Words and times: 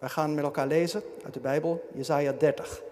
Wij 0.00 0.08
gaan 0.08 0.34
met 0.34 0.44
elkaar 0.44 0.66
lezen 0.66 1.02
uit 1.24 1.34
de 1.34 1.40
Bijbel, 1.40 1.88
Jezaja 1.92 2.32
30. 2.32 2.82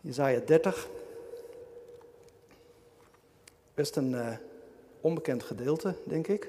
Jezaja 0.00 0.40
30. 0.40 0.88
Best 3.74 3.96
een 3.96 4.10
uh, 4.10 4.36
onbekend 5.00 5.42
gedeelte, 5.42 5.94
denk 6.04 6.26
ik. 6.26 6.48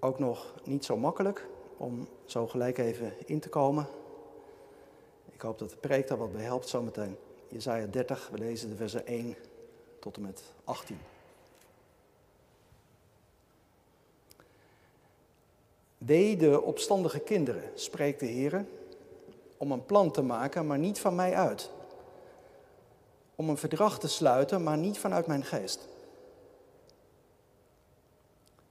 Ook 0.00 0.18
nog 0.18 0.54
niet 0.64 0.84
zo 0.84 0.96
makkelijk 0.96 1.46
om 1.76 2.08
zo 2.24 2.46
gelijk 2.46 2.78
even 2.78 3.12
in 3.24 3.40
te 3.40 3.48
komen. 3.48 3.86
Ik 5.30 5.40
hoop 5.40 5.58
dat 5.58 5.70
de 5.70 5.76
preek 5.76 6.08
daar 6.08 6.18
wat 6.18 6.32
bij 6.32 6.42
helpt 6.42 6.68
zometeen. 6.68 7.16
Jezaja 7.48 7.86
30, 7.86 8.28
we 8.32 8.38
lezen 8.38 8.68
de 8.68 8.76
versen 8.76 9.06
1 9.06 9.36
tot 9.98 10.16
en 10.16 10.22
met 10.22 10.42
18. 10.64 10.98
Wee 16.06 16.36
de 16.36 16.62
opstandige 16.62 17.18
kinderen, 17.18 17.62
spreekt 17.74 18.20
de 18.20 18.26
Heer, 18.26 18.64
om 19.56 19.72
een 19.72 19.84
plan 19.84 20.10
te 20.10 20.22
maken, 20.22 20.66
maar 20.66 20.78
niet 20.78 21.00
van 21.00 21.14
mij 21.14 21.34
uit. 21.34 21.70
Om 23.34 23.48
een 23.48 23.56
verdrag 23.56 23.98
te 23.98 24.08
sluiten, 24.08 24.62
maar 24.62 24.78
niet 24.78 24.98
vanuit 24.98 25.26
mijn 25.26 25.44
geest. 25.44 25.88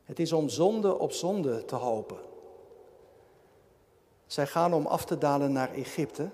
Het 0.04 0.20
is 0.20 0.32
om 0.32 0.50
zonde 0.50 1.00
op 1.00 1.12
zonde 1.12 1.66
te 1.66 1.76
hopen. 1.76 2.18
Zij 4.26 4.48
gaan 4.48 4.74
om 4.74 4.86
af 4.86 5.06
te 5.06 5.18
dalen 5.18 5.52
naar 5.52 5.74
Egypte, 5.74 6.30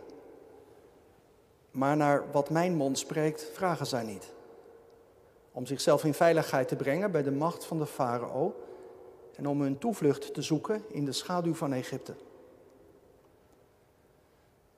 maar 1.71 1.97
naar 1.97 2.31
wat 2.31 2.49
mijn 2.49 2.75
mond 2.75 2.99
spreekt, 2.99 3.49
vragen 3.53 3.87
zij 3.87 4.03
niet. 4.03 4.33
Om 5.51 5.65
zichzelf 5.65 6.03
in 6.03 6.13
veiligheid 6.13 6.67
te 6.67 6.75
brengen 6.75 7.11
bij 7.11 7.23
de 7.23 7.31
macht 7.31 7.65
van 7.65 7.77
de 7.77 7.85
farao 7.85 8.55
en 9.37 9.47
om 9.47 9.61
hun 9.61 9.77
toevlucht 9.77 10.33
te 10.33 10.41
zoeken 10.41 10.83
in 10.87 11.05
de 11.05 11.11
schaduw 11.11 11.53
van 11.53 11.73
Egypte. 11.73 12.13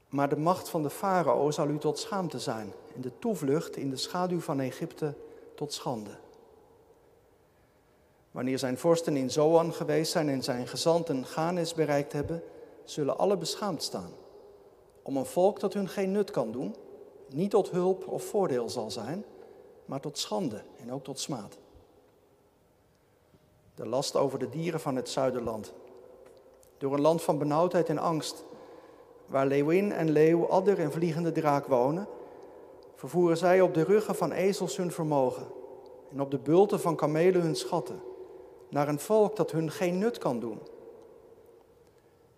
Maar 0.09 0.29
de 0.29 0.37
macht 0.37 0.69
van 0.69 0.83
de 0.83 0.89
farao 0.89 1.51
zal 1.51 1.67
u 1.67 1.77
tot 1.77 1.99
schaamte 1.99 2.39
zijn 2.39 2.73
en 2.95 3.01
de 3.01 3.11
toevlucht 3.19 3.75
in 3.75 3.89
de 3.89 3.97
schaduw 3.97 4.39
van 4.39 4.59
Egypte 4.59 5.13
tot 5.55 5.73
schande. 5.73 6.17
Wanneer 8.31 8.59
zijn 8.59 8.77
vorsten 8.77 9.15
in 9.15 9.31
Zoan 9.31 9.73
geweest 9.73 10.11
zijn 10.11 10.29
en 10.29 10.43
zijn 10.43 10.67
gezanten 10.67 11.25
Ganes 11.25 11.73
bereikt 11.73 12.13
hebben, 12.13 12.43
zullen 12.83 13.17
alle 13.17 13.37
beschaamd 13.37 13.83
staan. 13.83 14.11
Om 15.01 15.17
een 15.17 15.25
volk 15.25 15.59
dat 15.59 15.73
hun 15.73 15.89
geen 15.89 16.11
nut 16.11 16.31
kan 16.31 16.51
doen, 16.51 16.75
niet 17.29 17.51
tot 17.51 17.69
hulp 17.69 18.07
of 18.07 18.23
voordeel 18.23 18.69
zal 18.69 18.91
zijn, 18.91 19.25
maar 19.85 19.99
tot 19.99 20.17
schande 20.17 20.61
en 20.77 20.91
ook 20.91 21.03
tot 21.03 21.19
smaad. 21.19 21.57
De 23.79 23.87
last 23.87 24.15
over 24.15 24.39
de 24.39 24.49
dieren 24.49 24.79
van 24.79 24.95
het 24.95 25.09
zuiderland. 25.09 25.73
Door 26.77 26.93
een 26.93 27.01
land 27.01 27.21
van 27.21 27.37
benauwdheid 27.37 27.89
en 27.89 27.97
angst, 27.97 28.45
waar 29.25 29.45
leeuwin 29.45 29.91
en 29.91 30.09
leeuw, 30.09 30.47
adder 30.47 30.79
en 30.79 30.91
vliegende 30.91 31.31
draak 31.31 31.65
wonen, 31.67 32.07
vervoeren 32.95 33.37
zij 33.37 33.61
op 33.61 33.73
de 33.73 33.83
ruggen 33.83 34.15
van 34.15 34.31
ezels 34.31 34.77
hun 34.77 34.91
vermogen 34.91 35.47
en 36.11 36.21
op 36.21 36.31
de 36.31 36.37
bulten 36.37 36.79
van 36.79 36.95
kamelen 36.95 37.41
hun 37.41 37.55
schatten, 37.55 38.01
naar 38.69 38.87
een 38.87 38.99
volk 38.99 39.35
dat 39.35 39.51
hun 39.51 39.71
geen 39.71 39.97
nut 39.97 40.17
kan 40.17 40.39
doen. 40.39 40.59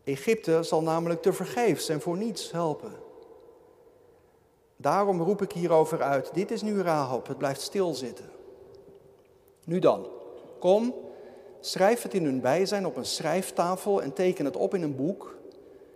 Egypte 0.04 0.64
zal 0.64 0.82
namelijk 0.82 1.22
te 1.22 1.34
vergeefs 1.34 1.90
en 1.90 2.02
voor 2.02 2.18
niets 2.18 2.52
helpen. 2.52 2.94
Daarom 4.76 5.22
roep 5.22 5.42
ik 5.42 5.52
hierover 5.52 6.02
uit. 6.02 6.34
Dit 6.34 6.52
is 6.52 6.62
nu 6.62 6.82
Rahab, 6.82 7.28
het 7.28 7.38
blijft 7.38 7.62
stilzitten. 7.62 8.30
Nu 9.66 9.80
dan, 9.80 10.08
kom, 10.60 10.94
schrijf 11.62 12.02
het 12.02 12.14
in 12.14 12.24
hun 12.24 12.42
bijzijn 12.42 12.86
op 12.86 12.96
een 12.96 13.06
schrijftafel 13.06 14.02
en 14.02 14.14
teken 14.14 14.46
het 14.46 14.56
op 14.56 14.74
in 14.74 14.82
een 14.82 14.96
boek, 14.96 15.36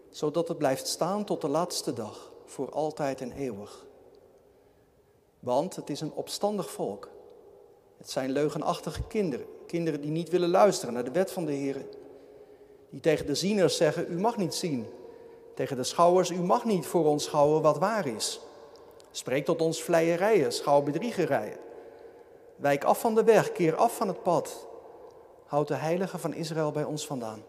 zodat 0.10 0.48
het 0.48 0.58
blijft 0.58 0.88
staan 0.88 1.24
tot 1.24 1.42
de 1.42 1.48
laatste 1.48 1.94
dag, 1.94 2.32
voor 2.46 2.72
altijd 2.72 3.22
en 3.22 3.32
eeuwig. 3.32 3.86
Want 5.40 5.76
het 5.76 5.90
is 5.90 6.02
een 6.02 6.14
opstandig 6.14 6.70
volk. 6.70 7.10
Het 7.98 8.10
zijn 8.10 8.32
leugenachtige 8.32 9.04
kinderen, 9.04 9.46
kinderen 9.68 10.02
die 10.02 10.12
niet 10.12 10.30
willen 10.30 10.50
luisteren 10.50 10.94
naar 10.94 11.04
de 11.04 11.12
wet 11.12 11.32
van 11.32 11.46
de 11.46 11.52
Heer. 11.52 11.86
Die 12.90 13.00
tegen 13.00 13.26
de 13.26 13.36
zieners 13.36 13.78
zeggen, 13.78 14.06
u 14.10 14.20
mag 14.20 14.38
niet 14.38 14.54
zien. 14.54 14.86
Tegen 15.54 15.78
de 15.78 15.84
schouwers, 15.84 16.30
u 16.30 16.42
mag 16.42 16.66
niet 16.66 16.86
voor 16.86 17.06
ons 17.06 17.24
schouwen 17.24 17.62
wat 17.62 17.78
waar 17.78 18.08
is. 18.08 18.40
Spreek 19.12 19.46
tot 19.46 19.62
ons 19.62 19.84
vleierijen, 19.84 20.54
schouw 20.54 20.82
bedriegerijen. 20.82 21.58
Wijk 22.56 22.84
af 22.84 23.00
van 23.00 23.16
de 23.16 23.24
weg, 23.24 23.52
keer 23.52 23.76
af 23.76 23.96
van 23.96 24.08
het 24.08 24.24
pad. 24.24 24.68
Houd 25.46 25.68
de 25.68 25.76
heilige 25.76 26.18
van 26.18 26.34
Israël 26.34 26.72
bij 26.72 26.84
ons 26.84 27.06
vandaan. 27.06 27.44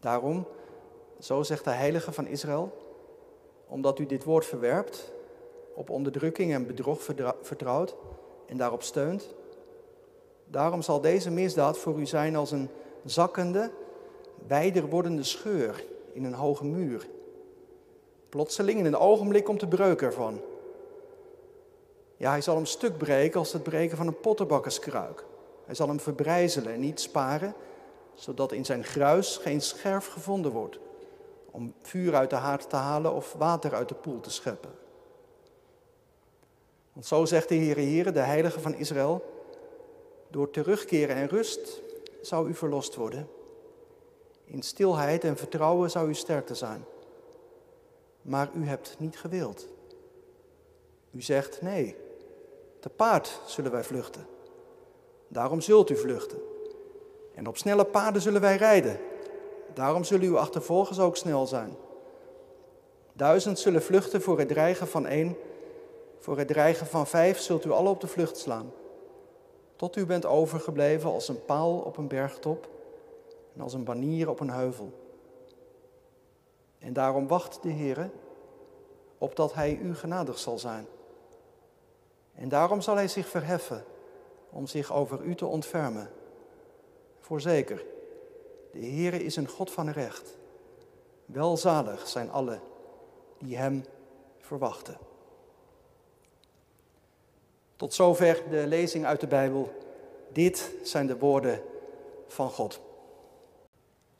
Daarom, 0.00 0.46
zo 1.20 1.42
zegt 1.42 1.64
de 1.64 1.70
heilige 1.70 2.12
van 2.12 2.26
Israël, 2.26 2.72
omdat 3.66 3.98
u 3.98 4.06
dit 4.06 4.24
woord 4.24 4.44
verwerpt, 4.44 5.12
op 5.74 5.90
onderdrukking 5.90 6.52
en 6.52 6.66
bedrog 6.66 7.02
vertrouwt 7.42 7.96
en 8.46 8.56
daarop 8.56 8.82
steunt, 8.82 9.34
daarom 10.44 10.82
zal 10.82 11.00
deze 11.00 11.30
misdaad 11.30 11.78
voor 11.78 11.98
u 11.98 12.06
zijn 12.06 12.36
als 12.36 12.50
een 12.50 12.68
zakkende, 13.04 13.70
wijder 14.46 14.88
wordende 14.88 15.22
scheur 15.22 15.84
in 16.12 16.24
een 16.24 16.34
hoge 16.34 16.64
muur 16.64 17.06
Plotseling 18.36 18.78
in 18.78 18.84
een 18.84 18.96
ogenblik 18.96 19.44
komt 19.44 19.60
de 19.60 19.68
breuk 19.68 20.02
ervan. 20.02 20.40
Ja, 22.16 22.30
hij 22.30 22.40
zal 22.40 22.54
hem 22.54 22.66
stuk 22.66 22.98
breken 22.98 23.38
als 23.38 23.52
het 23.52 23.62
breken 23.62 23.96
van 23.96 24.06
een 24.06 24.20
pottenbakkerskruik. 24.20 25.24
Hij 25.64 25.74
zal 25.74 25.88
hem 25.88 26.00
verbrijzelen 26.00 26.72
en 26.72 26.80
niet 26.80 27.00
sparen, 27.00 27.54
zodat 28.14 28.52
in 28.52 28.64
zijn 28.64 28.84
gruis 28.84 29.36
geen 29.36 29.60
scherf 29.60 30.06
gevonden 30.06 30.52
wordt 30.52 30.78
om 31.50 31.74
vuur 31.82 32.14
uit 32.14 32.30
de 32.30 32.36
haard 32.36 32.70
te 32.70 32.76
halen 32.76 33.12
of 33.12 33.32
water 33.32 33.74
uit 33.74 33.88
de 33.88 33.94
poel 33.94 34.20
te 34.20 34.30
scheppen. 34.30 34.70
Want 36.92 37.06
zo 37.06 37.24
zegt 37.24 37.48
de 37.48 37.54
Heere 37.54 37.80
Heere, 37.80 38.12
de 38.12 38.20
Heilige 38.20 38.60
van 38.60 38.74
Israël, 38.74 39.34
door 40.30 40.50
terugkeren 40.50 41.16
en 41.16 41.28
rust 41.28 41.82
zou 42.20 42.48
u 42.48 42.54
verlost 42.54 42.94
worden. 42.94 43.28
In 44.44 44.62
stilheid 44.62 45.24
en 45.24 45.36
vertrouwen 45.36 45.90
zou 45.90 46.08
u 46.08 46.14
sterk 46.14 46.46
te 46.46 46.54
zijn 46.54 46.84
maar 48.26 48.50
u 48.54 48.66
hebt 48.66 48.96
niet 48.98 49.18
gewild. 49.18 49.66
U 51.10 51.22
zegt 51.22 51.62
nee, 51.62 51.96
te 52.86 52.92
paard 52.92 53.40
zullen 53.46 53.70
wij 53.70 53.84
vluchten. 53.84 54.26
Daarom 55.28 55.60
zult 55.60 55.90
u 55.90 55.96
vluchten. 55.96 56.38
En 57.34 57.46
op 57.46 57.56
snelle 57.56 57.84
paarden 57.84 58.22
zullen 58.22 58.40
wij 58.40 58.56
rijden. 58.56 59.00
Daarom 59.74 60.04
zullen 60.04 60.26
uw 60.26 60.38
achtervolgers 60.38 60.98
ook 60.98 61.16
snel 61.16 61.46
zijn. 61.46 61.76
Duizend 63.12 63.58
zullen 63.58 63.82
vluchten 63.82 64.22
voor 64.22 64.38
het 64.38 64.48
dreigen 64.48 64.86
van 64.86 65.06
één. 65.06 65.36
Voor 66.18 66.38
het 66.38 66.48
dreigen 66.48 66.86
van 66.86 67.06
vijf 67.06 67.38
zult 67.38 67.64
u 67.64 67.70
alle 67.70 67.88
op 67.88 68.00
de 68.00 68.06
vlucht 68.06 68.38
slaan. 68.38 68.72
Tot 69.76 69.96
u 69.96 70.06
bent 70.06 70.26
overgebleven 70.26 71.10
als 71.10 71.28
een 71.28 71.44
paal 71.44 71.78
op 71.78 71.96
een 71.96 72.08
bergtop 72.08 72.68
en 73.54 73.60
als 73.60 73.72
een 73.72 73.84
banier 73.84 74.28
op 74.28 74.40
een 74.40 74.50
heuvel. 74.50 74.92
En 76.78 76.92
daarom 76.92 77.26
wacht 77.26 77.62
de 77.62 77.68
Heer 77.68 78.10
opdat 79.18 79.54
Hij 79.54 79.78
u 79.82 79.94
genadig 79.94 80.38
zal 80.38 80.58
zijn. 80.58 80.86
En 82.36 82.48
daarom 82.48 82.80
zal 82.80 82.96
Hij 82.96 83.08
zich 83.08 83.28
verheffen 83.28 83.84
om 84.50 84.66
zich 84.66 84.92
over 84.92 85.22
u 85.22 85.34
te 85.34 85.46
ontfermen. 85.46 86.10
Voorzeker, 87.20 87.84
de 88.72 88.78
Heere 88.78 89.24
is 89.24 89.36
een 89.36 89.48
God 89.48 89.70
van 89.70 89.90
recht. 89.90 90.36
Welzalig 91.24 92.08
zijn 92.08 92.30
alle 92.30 92.60
die 93.38 93.56
Hem 93.56 93.84
verwachten. 94.38 94.98
Tot 97.76 97.94
zover 97.94 98.42
de 98.50 98.66
lezing 98.66 99.04
uit 99.04 99.20
de 99.20 99.26
Bijbel. 99.26 99.72
Dit 100.32 100.70
zijn 100.82 101.06
de 101.06 101.18
woorden 101.18 101.62
van 102.26 102.50
God. 102.50 102.80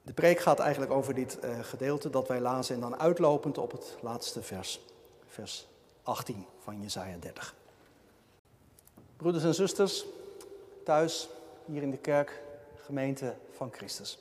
De 0.03 0.13
preek 0.13 0.39
gaat 0.39 0.59
eigenlijk 0.59 0.93
over 0.93 1.15
dit 1.15 1.39
uh, 1.45 1.59
gedeelte 1.63 2.11
dat 2.11 2.29
wij 2.29 2.41
lazen 2.41 2.75
en 2.75 2.81
dan 2.81 2.99
uitlopend 2.99 3.59
op 3.59 3.73
het 3.73 3.97
laatste 4.01 4.43
vers, 4.43 4.81
vers 5.27 5.67
18 6.03 6.47
van 6.59 6.83
Jesaja 6.83 7.17
30. 7.21 7.55
Broeders 9.17 9.45
en 9.45 9.55
zusters, 9.55 10.05
thuis, 10.85 11.29
hier 11.65 11.83
in 11.83 11.91
de 11.91 11.97
kerk, 11.97 12.43
gemeente 12.77 13.35
van 13.51 13.73
Christus. 13.73 14.19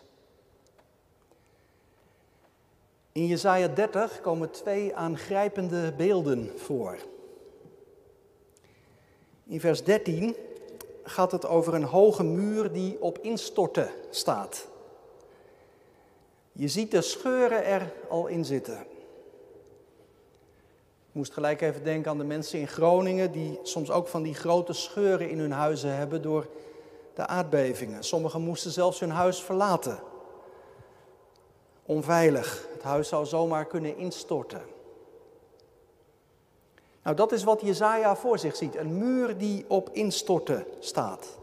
In 3.12 3.28
Jesaja 3.28 3.68
30 3.68 4.22
komen 4.22 4.52
twee 4.52 4.96
aangrijpende 4.96 5.94
beelden 5.98 6.60
voor. 6.60 6.98
In 9.44 9.60
vers 9.60 9.84
13 9.84 10.36
gaat 11.04 11.32
het 11.32 11.46
over 11.46 11.74
een 11.74 11.84
hoge 11.84 12.24
muur 12.24 12.72
die 12.72 13.02
op 13.02 13.18
instorten 13.18 13.90
staat. 14.10 14.68
Je 16.52 16.68
ziet 16.68 16.92
de 16.92 17.02
scheuren 17.02 17.66
er 17.66 17.94
al 18.10 18.28
in 18.28 18.46
zitten. 18.46 18.86
Moest 21.16 21.34
gelijk 21.34 21.62
even 21.62 21.84
denken 21.84 22.12
aan 22.12 22.18
de 22.18 22.24
mensen 22.24 22.60
in 22.60 22.68
Groningen 22.68 23.32
die 23.32 23.60
soms 23.64 23.92
ook 23.92 24.08
van 24.08 24.24
die 24.24 24.34
grote 24.34 24.74
scheuren 24.74 25.30
in 25.30 25.40
hun 25.40 25.52
huizen 25.52 25.96
hebben 25.96 26.22
door 26.22 26.48
de 27.14 27.28
aardbevingen. 27.28 28.04
Sommigen 28.04 28.42
moesten 28.42 28.72
zelfs 28.72 29.00
hun 29.00 29.10
huis 29.10 29.44
verlaten. 29.44 30.00
Onveilig. 31.86 32.68
Het 32.74 32.84
huis 32.84 33.08
zou 33.08 33.26
zomaar 33.26 33.66
kunnen 33.66 33.98
instorten. 33.98 34.62
Nou, 37.04 37.16
dat 37.16 37.32
is 37.32 37.44
wat 37.44 37.62
Jezaja 37.62 38.16
voor 38.16 38.40
zich 38.40 38.56
ziet. 38.56 38.76
Een 38.76 38.98
muur 38.98 39.38
die 39.38 39.66
op 39.68 39.90
instorten 39.92 40.66
staat. 40.80 41.38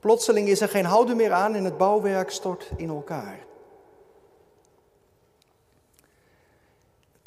Plotseling 0.00 0.48
is 0.48 0.60
er 0.60 0.68
geen 0.68 0.84
houden 0.84 1.16
meer 1.16 1.32
aan 1.32 1.54
en 1.54 1.64
het 1.64 1.78
bouwwerk 1.78 2.30
stort 2.30 2.70
in 2.76 2.88
elkaar. 2.88 3.45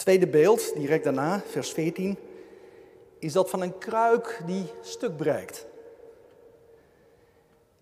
Tweede 0.10 0.28
beeld, 0.28 0.74
direct 0.76 1.04
daarna, 1.04 1.42
vers 1.48 1.72
14, 1.72 2.18
is 3.20 3.34
dat 3.34 3.50
van 3.50 3.62
een 3.62 3.78
kruik 3.78 4.42
die 4.46 4.66
stuk 4.82 5.18
breekt. 5.18 5.66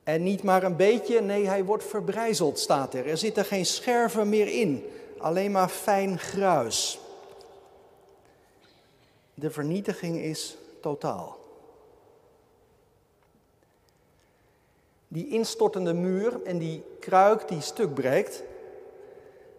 En 0.03 0.23
niet 0.23 0.43
maar 0.43 0.63
een 0.63 0.75
beetje, 0.75 1.21
nee, 1.21 1.47
hij 1.47 1.63
wordt 1.63 1.83
verbrijzeld, 1.83 2.59
staat 2.59 2.93
er. 2.93 3.07
Er 3.07 3.17
zitten 3.17 3.45
geen 3.45 3.65
scherven 3.65 4.29
meer 4.29 4.47
in, 4.47 4.85
alleen 5.17 5.51
maar 5.51 5.69
fijn 5.69 6.19
gruis. 6.19 6.99
De 9.33 9.51
vernietiging 9.51 10.17
is 10.17 10.57
totaal. 10.81 11.37
Die 15.07 15.27
instortende 15.27 15.93
muur 15.93 16.43
en 16.43 16.57
die 16.57 16.83
kruik 16.99 17.47
die 17.47 17.61
stuk 17.61 17.93
breekt, 17.93 18.43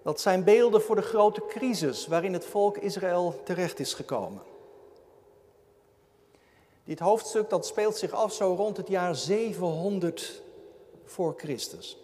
dat 0.02 0.20
zijn 0.20 0.44
beelden 0.44 0.82
voor 0.82 0.96
de 0.96 1.02
grote 1.02 1.42
crisis 1.48 2.06
waarin 2.06 2.32
het 2.32 2.44
volk 2.44 2.76
Israël 2.76 3.40
terecht 3.44 3.80
is 3.80 3.94
gekomen. 3.94 4.42
Dit 6.84 6.98
hoofdstuk 6.98 7.50
dat 7.50 7.66
speelt 7.66 7.96
zich 7.96 8.12
af 8.12 8.32
zo 8.32 8.54
rond 8.54 8.76
het 8.76 8.88
jaar 8.88 9.16
700 9.16 10.42
voor 11.04 11.34
Christus. 11.36 11.98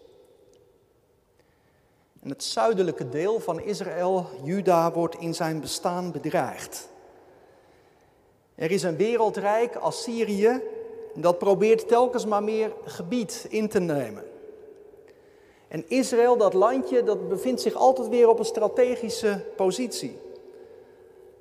En 2.23 2.29
het 2.29 2.45
zuidelijke 2.45 3.09
deel 3.09 3.41
van 3.41 3.61
Israël, 3.61 4.27
Juda, 4.43 4.93
wordt 4.93 5.15
in 5.15 5.35
zijn 5.35 5.61
bestaan 5.61 6.13
bedreigd. 6.13 6.89
Er 8.55 8.71
is 8.71 8.83
een 8.83 8.97
wereldrijk, 8.97 9.77
Assyrië, 9.77 10.63
dat 11.15 11.39
probeert 11.39 11.89
telkens 11.89 12.27
maar 12.27 12.43
meer 12.43 12.73
gebied 12.85 13.47
in 13.49 13.69
te 13.69 13.81
nemen. 13.81 14.25
En 15.75 15.89
Israël, 15.89 16.37
dat 16.37 16.55
landje, 16.55 17.03
dat 17.03 17.29
bevindt 17.29 17.61
zich 17.61 17.75
altijd 17.75 18.09
weer 18.09 18.29
op 18.29 18.39
een 18.39 18.45
strategische 18.45 19.45
positie. 19.57 20.19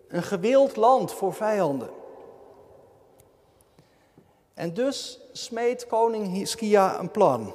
Een 0.08 0.24
gewild 0.24 0.76
land 0.76 1.14
voor 1.14 1.34
vijanden. 1.34 1.90
En 4.54 4.74
dus 4.74 5.20
smeet 5.32 5.88
koning 5.88 6.28
Hiskia 6.28 7.00
een 7.00 7.12
plan. 7.12 7.54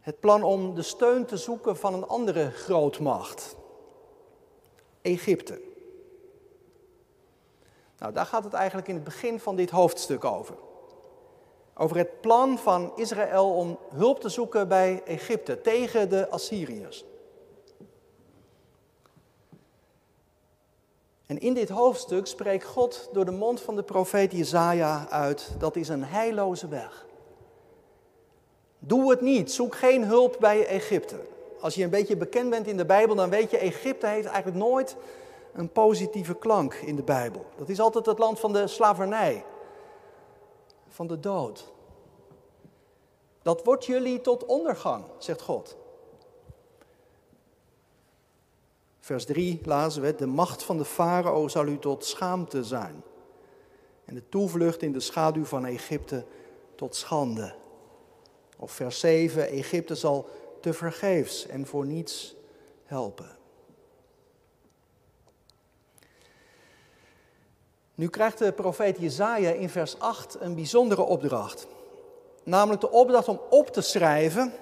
Het 0.00 0.20
plan 0.20 0.42
om 0.42 0.74
de 0.74 0.82
steun 0.82 1.24
te 1.26 1.36
zoeken 1.36 1.76
van 1.76 1.94
een 1.94 2.06
andere 2.06 2.50
grootmacht. 2.50 3.56
Egypte. 5.02 5.60
Nou, 7.98 8.12
daar 8.12 8.26
gaat 8.26 8.44
het 8.44 8.52
eigenlijk 8.52 8.88
in 8.88 8.94
het 8.94 9.04
begin 9.04 9.40
van 9.40 9.56
dit 9.56 9.70
hoofdstuk 9.70 10.24
over. 10.24 10.54
Over 11.74 11.96
het 11.96 12.20
plan 12.20 12.58
van 12.58 12.92
Israël 12.96 13.54
om 13.54 13.78
hulp 13.94 14.20
te 14.20 14.28
zoeken 14.28 14.68
bij 14.68 15.02
Egypte 15.04 15.60
tegen 15.60 16.08
de 16.08 16.28
Assyriërs. 16.28 17.04
En 21.26 21.40
in 21.40 21.54
dit 21.54 21.68
hoofdstuk 21.68 22.26
spreekt 22.26 22.64
God 22.64 23.08
door 23.12 23.24
de 23.24 23.30
mond 23.30 23.60
van 23.60 23.76
de 23.76 23.82
profeet 23.82 24.32
Jezaja 24.32 25.06
uit, 25.08 25.50
dat 25.58 25.76
is 25.76 25.88
een 25.88 26.04
heilloze 26.04 26.68
weg. 26.68 27.06
Doe 28.78 29.10
het 29.10 29.20
niet, 29.20 29.52
zoek 29.52 29.74
geen 29.74 30.04
hulp 30.04 30.36
bij 30.40 30.66
Egypte. 30.66 31.16
Als 31.60 31.74
je 31.74 31.84
een 31.84 31.90
beetje 31.90 32.16
bekend 32.16 32.50
bent 32.50 32.66
in 32.66 32.76
de 32.76 32.84
Bijbel, 32.84 33.14
dan 33.14 33.30
weet 33.30 33.50
je, 33.50 33.58
Egypte 33.58 34.06
heeft 34.06 34.26
eigenlijk 34.26 34.56
nooit 34.56 34.96
een 35.52 35.68
positieve 35.68 36.34
klank 36.34 36.74
in 36.74 36.96
de 36.96 37.02
Bijbel. 37.02 37.44
Dat 37.56 37.68
is 37.68 37.80
altijd 37.80 38.06
het 38.06 38.18
land 38.18 38.40
van 38.40 38.52
de 38.52 38.66
slavernij, 38.66 39.44
van 40.94 41.06
de 41.06 41.20
dood. 41.20 41.72
Dat 43.42 43.64
wordt 43.64 43.84
jullie 43.84 44.20
tot 44.20 44.44
ondergang, 44.44 45.04
zegt 45.18 45.42
God. 45.42 45.76
Vers 49.00 49.24
3 49.24 49.60
lazen 49.64 50.02
we, 50.02 50.14
de 50.14 50.26
macht 50.26 50.62
van 50.62 50.78
de 50.78 50.84
farao 50.84 51.48
zal 51.48 51.66
u 51.66 51.78
tot 51.78 52.04
schaamte 52.04 52.64
zijn. 52.64 53.02
En 54.04 54.14
de 54.14 54.28
toevlucht 54.28 54.82
in 54.82 54.92
de 54.92 55.00
schaduw 55.00 55.44
van 55.44 55.64
Egypte 55.64 56.24
tot 56.74 56.94
schande. 56.94 57.54
Of 58.56 58.72
vers 58.72 59.00
7, 59.00 59.48
Egypte 59.48 59.94
zal 59.94 60.28
te 60.60 60.72
vergeefs 60.72 61.46
en 61.46 61.66
voor 61.66 61.86
niets 61.86 62.34
helpen. 62.84 63.36
Nu 67.94 68.08
krijgt 68.08 68.38
de 68.38 68.52
profeet 68.52 68.98
Jezaja 68.98 69.50
in 69.50 69.68
vers 69.68 69.98
8 69.98 70.36
een 70.40 70.54
bijzondere 70.54 71.02
opdracht. 71.02 71.66
Namelijk 72.42 72.80
de 72.80 72.90
opdracht 72.90 73.28
om 73.28 73.40
op 73.50 73.68
te 73.68 73.80
schrijven 73.80 74.52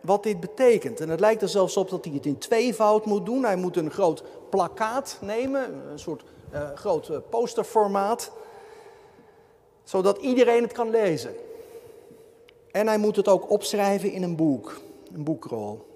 wat 0.00 0.22
dit 0.22 0.40
betekent. 0.40 1.00
En 1.00 1.08
het 1.08 1.20
lijkt 1.20 1.42
er 1.42 1.48
zelfs 1.48 1.76
op 1.76 1.90
dat 1.90 2.04
hij 2.04 2.14
het 2.14 2.26
in 2.26 2.38
tweevoud 2.38 3.04
moet 3.04 3.26
doen. 3.26 3.44
Hij 3.44 3.56
moet 3.56 3.76
een 3.76 3.90
groot 3.90 4.22
plakkaat 4.50 5.18
nemen, 5.20 5.90
een 5.90 5.98
soort 5.98 6.22
uh, 6.52 6.70
groot 6.74 7.08
uh, 7.08 7.16
posterformaat, 7.28 8.30
zodat 9.84 10.18
iedereen 10.18 10.62
het 10.62 10.72
kan 10.72 10.90
lezen. 10.90 11.34
En 12.70 12.86
hij 12.86 12.98
moet 12.98 13.16
het 13.16 13.28
ook 13.28 13.50
opschrijven 13.50 14.12
in 14.12 14.22
een 14.22 14.36
boek, 14.36 14.80
een 15.14 15.24
boekrol. 15.24 15.86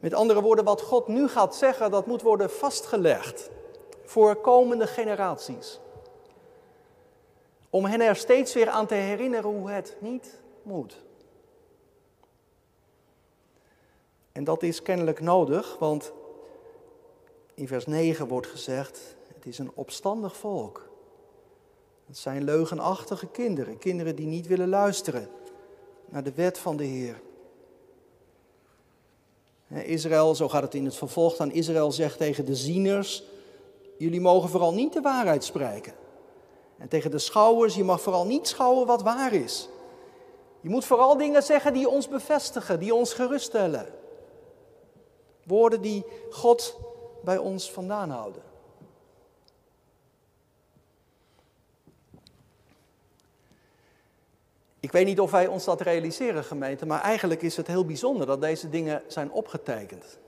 Met 0.00 0.14
andere 0.14 0.42
woorden, 0.42 0.64
wat 0.64 0.82
God 0.82 1.08
nu 1.08 1.28
gaat 1.28 1.56
zeggen, 1.56 1.90
dat 1.90 2.06
moet 2.06 2.22
worden 2.22 2.50
vastgelegd 2.50 3.50
voor 4.08 4.36
komende 4.36 4.86
generaties. 4.86 5.80
Om 7.70 7.84
hen 7.84 8.00
er 8.00 8.16
steeds 8.16 8.54
weer 8.54 8.68
aan 8.68 8.86
te 8.86 8.94
herinneren 8.94 9.50
hoe 9.50 9.70
het 9.70 9.96
niet 9.98 10.40
moet. 10.62 10.96
En 14.32 14.44
dat 14.44 14.62
is 14.62 14.82
kennelijk 14.82 15.20
nodig, 15.20 15.76
want 15.78 16.12
in 17.54 17.68
vers 17.68 17.86
9 17.86 18.28
wordt 18.28 18.46
gezegd, 18.46 19.16
het 19.34 19.46
is 19.46 19.58
een 19.58 19.70
opstandig 19.74 20.36
volk. 20.36 20.88
Het 22.06 22.18
zijn 22.18 22.44
leugenachtige 22.44 23.26
kinderen, 23.26 23.78
kinderen 23.78 24.16
die 24.16 24.26
niet 24.26 24.46
willen 24.46 24.68
luisteren 24.68 25.28
naar 26.04 26.22
de 26.22 26.32
wet 26.32 26.58
van 26.58 26.76
de 26.76 26.84
Heer. 26.84 27.20
Israël, 29.68 30.34
zo 30.34 30.48
gaat 30.48 30.62
het 30.62 30.74
in 30.74 30.84
het 30.84 30.96
vervolg 30.96 31.36
dan, 31.36 31.52
Israël 31.52 31.92
zegt 31.92 32.18
tegen 32.18 32.44
de 32.44 32.56
zieners, 32.56 33.36
jullie 33.98 34.20
mogen 34.20 34.48
vooral 34.48 34.74
niet 34.74 34.92
de 34.92 35.00
waarheid 35.00 35.44
spreken. 35.44 35.92
En 36.78 36.88
tegen 36.88 37.10
de 37.10 37.18
schouwers, 37.18 37.74
je 37.74 37.84
mag 37.84 38.00
vooral 38.00 38.26
niet 38.26 38.48
schouwen 38.48 38.86
wat 38.86 39.02
waar 39.02 39.32
is. 39.32 39.68
Je 40.60 40.68
moet 40.68 40.84
vooral 40.84 41.16
dingen 41.16 41.42
zeggen 41.42 41.72
die 41.72 41.88
ons 41.88 42.08
bevestigen, 42.08 42.78
die 42.78 42.94
ons 42.94 43.12
geruststellen. 43.12 43.86
Woorden 45.44 45.80
die 45.80 46.04
God 46.30 46.76
bij 47.24 47.38
ons 47.38 47.72
vandaan 47.72 48.10
houden. 48.10 48.42
Ik 54.80 54.92
weet 54.92 55.06
niet 55.06 55.20
of 55.20 55.30
wij 55.30 55.46
ons 55.46 55.64
dat 55.64 55.80
realiseren, 55.80 56.44
gemeente, 56.44 56.86
maar 56.86 57.00
eigenlijk 57.00 57.42
is 57.42 57.56
het 57.56 57.66
heel 57.66 57.84
bijzonder 57.84 58.26
dat 58.26 58.40
deze 58.40 58.68
dingen 58.68 59.02
zijn 59.06 59.30
opgetekend, 59.30 60.18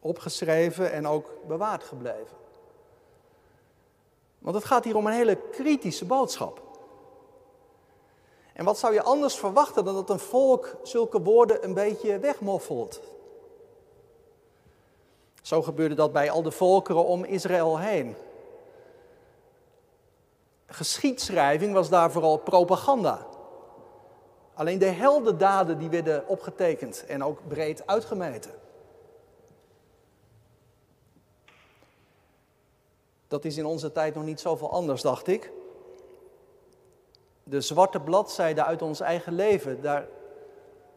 opgeschreven 0.00 0.92
en 0.92 1.06
ook 1.06 1.30
bewaard 1.46 1.84
gebleven. 1.84 2.39
Want 4.40 4.54
het 4.56 4.64
gaat 4.64 4.84
hier 4.84 4.96
om 4.96 5.06
een 5.06 5.12
hele 5.12 5.36
kritische 5.36 6.04
boodschap. 6.04 6.62
En 8.52 8.64
wat 8.64 8.78
zou 8.78 8.92
je 8.92 9.02
anders 9.02 9.34
verwachten 9.36 9.84
dan 9.84 9.94
dat 9.94 10.10
een 10.10 10.18
volk 10.18 10.76
zulke 10.82 11.22
woorden 11.22 11.64
een 11.64 11.74
beetje 11.74 12.18
wegmoffelt? 12.18 13.00
Zo 15.42 15.62
gebeurde 15.62 15.94
dat 15.94 16.12
bij 16.12 16.30
al 16.30 16.42
de 16.42 16.50
volkeren 16.50 17.04
om 17.04 17.24
Israël 17.24 17.78
heen. 17.78 18.16
Geschiedschrijving 20.66 21.72
was 21.72 21.88
daar 21.88 22.10
vooral 22.10 22.36
propaganda. 22.36 23.26
Alleen 24.54 24.78
de 24.78 24.86
heldendaden 24.86 25.78
die 25.78 25.88
werden 25.88 26.28
opgetekend 26.28 27.04
en 27.06 27.24
ook 27.24 27.48
breed 27.48 27.86
uitgemeten. 27.86 28.59
Dat 33.30 33.44
is 33.44 33.56
in 33.56 33.66
onze 33.66 33.92
tijd 33.92 34.14
nog 34.14 34.24
niet 34.24 34.40
zoveel 34.40 34.70
anders, 34.70 35.02
dacht 35.02 35.26
ik. 35.26 35.52
De 37.42 37.60
zwarte 37.60 38.00
bladzijde 38.00 38.64
uit 38.64 38.82
ons 38.82 39.00
eigen 39.00 39.32
leven, 39.32 39.82
daar 39.82 40.08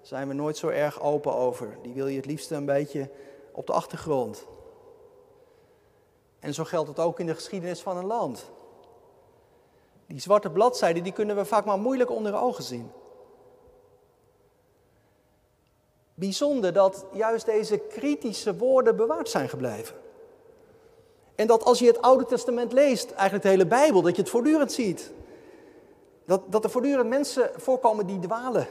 zijn 0.02 0.28
we 0.28 0.34
nooit 0.34 0.58
zo 0.58 0.68
erg 0.68 1.02
open 1.02 1.36
over. 1.36 1.78
Die 1.82 1.94
wil 1.94 2.08
je 2.08 2.16
het 2.16 2.26
liefst 2.26 2.52
een 2.52 2.66
beetje 2.66 3.10
op 3.52 3.68
de 3.68 3.74
achtergrond. 3.74 4.48
En 6.40 6.54
zo 6.54 6.64
geldt 6.64 6.88
het 6.88 7.00
ook 7.00 7.20
in 7.20 7.26
de 7.26 7.36
geschiedenis 7.36 7.82
van 7.82 7.98
een 7.98 8.06
land. 8.06 8.52
Die 10.06 10.20
zwarte 10.20 10.50
bladzijden 10.50 11.04
die 11.04 11.14
kunnen 11.14 11.36
we 11.36 11.46
vaak 11.46 11.66
maar 11.66 11.80
moeilijk 11.80 12.10
onder 12.10 12.36
ogen 12.36 12.64
zien. 12.64 12.92
Bijzonder 16.14 16.74
dat 16.74 17.06
juist 17.12 17.46
deze 17.46 17.78
kritische 17.78 18.58
woorden 18.58 18.96
bewaard 18.96 19.30
zijn 19.30 19.50
gebleven. 19.50 20.02
En 21.36 21.48
dat 21.48 21.64
als 21.64 21.80
je 21.80 21.86
het 21.86 22.02
Oude 22.02 22.26
Testament 22.26 22.72
leest, 22.74 23.12
eigenlijk 23.12 23.44
de 23.44 23.50
hele 23.50 23.68
Bijbel, 23.68 24.02
dat 24.02 24.16
je 24.16 24.22
het 24.22 24.32
voortdurend 24.32 24.72
ziet. 24.72 25.12
Dat, 26.26 26.42
dat 26.52 26.64
er 26.64 26.70
voortdurend 26.70 27.10
mensen 27.10 27.52
voorkomen 27.56 28.06
die 28.06 28.20
dwalen. 28.20 28.68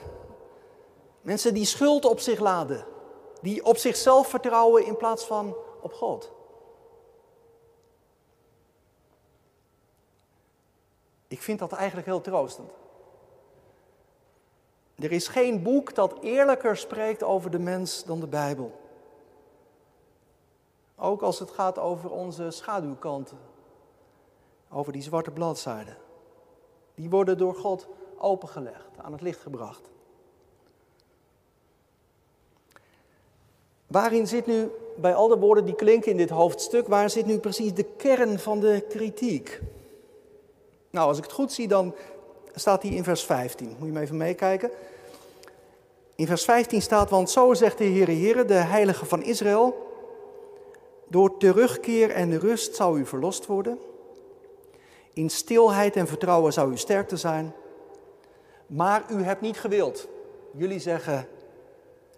Mensen 1.21 1.55
die 1.55 1.65
schuld 1.65 2.05
op 2.05 2.21
zich 2.21 2.41
laden. 2.41 2.85
Die 3.41 3.65
op 3.65 3.77
zichzelf 3.77 4.29
vertrouwen 4.29 4.87
in 4.87 4.97
plaats 4.97 5.25
van 5.25 5.57
op 5.81 5.93
God. 5.93 6.33
Ik 11.29 11.43
vind 11.43 11.59
dat 11.59 11.73
eigenlijk 11.73 12.07
heel 12.07 12.21
troostend. 12.21 12.71
Er 14.95 15.13
is 15.13 15.29
geen 15.29 15.63
boek 15.63 15.95
dat 15.95 16.19
eerlijker 16.21 16.77
spreekt 16.77 17.23
over 17.23 17.51
de 17.51 17.59
mens 17.59 18.05
dan 18.05 18.21
de 18.21 18.27
Bijbel. 18.27 18.81
Ook 21.05 21.23
als 21.23 21.39
het 21.39 21.51
gaat 21.51 21.79
over 21.79 22.11
onze 22.11 22.51
schaduwkanten, 22.51 23.39
over 24.71 24.93
die 24.93 25.03
zwarte 25.03 25.31
bladzijden. 25.31 25.97
Die 26.95 27.11
worden 27.11 27.39
door 27.39 27.55
God 27.55 27.89
opengelegd, 28.19 28.89
aan 28.97 29.13
het 29.13 29.21
licht 29.21 29.41
gebracht. 29.41 29.91
Waarin 33.87 34.27
zit 34.27 34.47
nu, 34.47 34.71
bij 34.97 35.15
al 35.15 35.29
de 35.29 35.39
woorden 35.39 35.65
die 35.65 35.75
klinken 35.75 36.11
in 36.11 36.17
dit 36.17 36.31
hoofdstuk, 36.31 36.89
waar 36.89 37.11
zit 37.11 37.27
nu 37.27 37.39
precies 37.39 37.75
de 37.75 37.87
kern 37.97 38.39
van 38.39 38.61
de 38.61 38.85
kritiek? 38.89 39.61
Nou, 40.91 41.09
als 41.09 41.19
ik 41.19 41.25
het 41.25 41.33
goed 41.33 41.53
zie, 41.53 41.69
dan 41.69 41.95
staat 42.55 42.83
die 42.83 42.95
in 42.95 43.05
vers 43.05 43.25
15. 43.25 43.69
Moet 43.79 43.87
je 43.87 43.93
me 43.93 44.01
even 44.01 44.17
meekijken. 44.17 44.71
In 46.15 46.27
vers 46.27 46.45
15 46.45 46.83
staat, 46.83 47.11
want 47.11 47.31
zo 47.31 47.55
zegt 47.55 47.79
de 47.79 47.85
Heere 47.85 48.13
Heere, 48.13 48.45
de 48.45 48.55
Heilige 48.55 49.07
van 49.07 49.23
Israël, 49.23 49.91
door 51.13 51.37
terugkeer 51.37 52.11
en 52.11 52.39
rust 52.39 52.75
zou 52.75 52.99
u 52.99 53.07
verlost 53.07 53.47
worden. 53.47 53.79
In 55.13 55.31
stilheid 55.31 55.97
en 55.97 56.07
vertrouwen 56.07 56.53
zou 56.53 56.73
u 56.73 56.77
sterkte 56.77 57.17
zijn. 57.17 57.55
Maar 58.67 59.05
u 59.11 59.23
hebt 59.23 59.41
niet 59.41 59.59
gewild. 59.59 60.09
Jullie 60.57 60.79
zeggen 60.79 61.29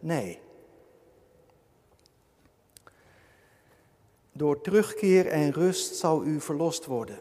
nee. 0.01 0.41
Door 4.33 4.61
terugkeer 4.61 5.27
en 5.27 5.53
rust 5.53 5.95
zou 5.95 6.25
u 6.27 6.41
verlost 6.41 6.87
worden. 6.87 7.19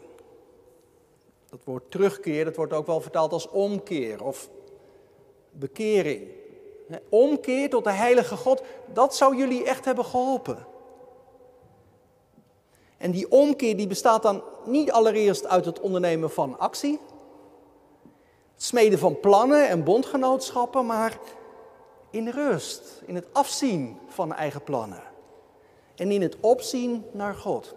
Dat 1.50 1.60
woord 1.64 1.90
terugkeer, 1.90 2.44
dat 2.44 2.56
wordt 2.56 2.72
ook 2.72 2.86
wel 2.86 3.00
vertaald 3.00 3.32
als 3.32 3.48
omkeer 3.48 4.24
of 4.24 4.48
bekering. 5.50 6.28
Omkeer 7.08 7.70
tot 7.70 7.84
de 7.84 7.92
heilige 7.92 8.36
God, 8.36 8.62
dat 8.92 9.16
zou 9.16 9.36
jullie 9.36 9.64
echt 9.64 9.84
hebben 9.84 10.04
geholpen. 10.04 10.72
En 13.04 13.10
die 13.10 13.30
omkeer 13.30 13.76
die 13.76 13.86
bestaat 13.86 14.22
dan 14.22 14.42
niet 14.64 14.92
allereerst 14.92 15.46
uit 15.46 15.64
het 15.64 15.80
ondernemen 15.80 16.30
van 16.30 16.58
actie, 16.58 17.00
het 18.52 18.62
smeden 18.62 18.98
van 18.98 19.20
plannen 19.20 19.68
en 19.68 19.84
bondgenootschappen, 19.84 20.86
maar 20.86 21.18
in 22.10 22.28
rust, 22.28 23.02
in 23.06 23.14
het 23.14 23.26
afzien 23.32 23.98
van 24.08 24.32
eigen 24.32 24.62
plannen 24.62 25.02
en 25.94 26.10
in 26.10 26.22
het 26.22 26.36
opzien 26.40 27.04
naar 27.12 27.34
God. 27.34 27.74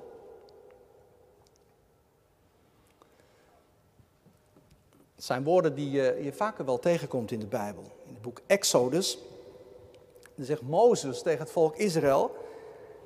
Het 5.16 5.26
zijn 5.26 5.44
woorden 5.44 5.76
die 5.76 5.92
je, 5.92 6.20
je 6.24 6.34
vaker 6.34 6.66
wel 6.66 6.80
tegenkomt 6.80 7.32
in 7.32 7.40
de 7.40 7.48
Bijbel. 7.48 7.84
In 8.06 8.14
het 8.14 8.22
boek 8.22 8.42
Exodus, 8.46 9.18
dan 10.36 10.46
zegt 10.46 10.62
Mozes 10.62 11.22
tegen 11.22 11.40
het 11.40 11.52
volk 11.52 11.76
Israël, 11.76 12.46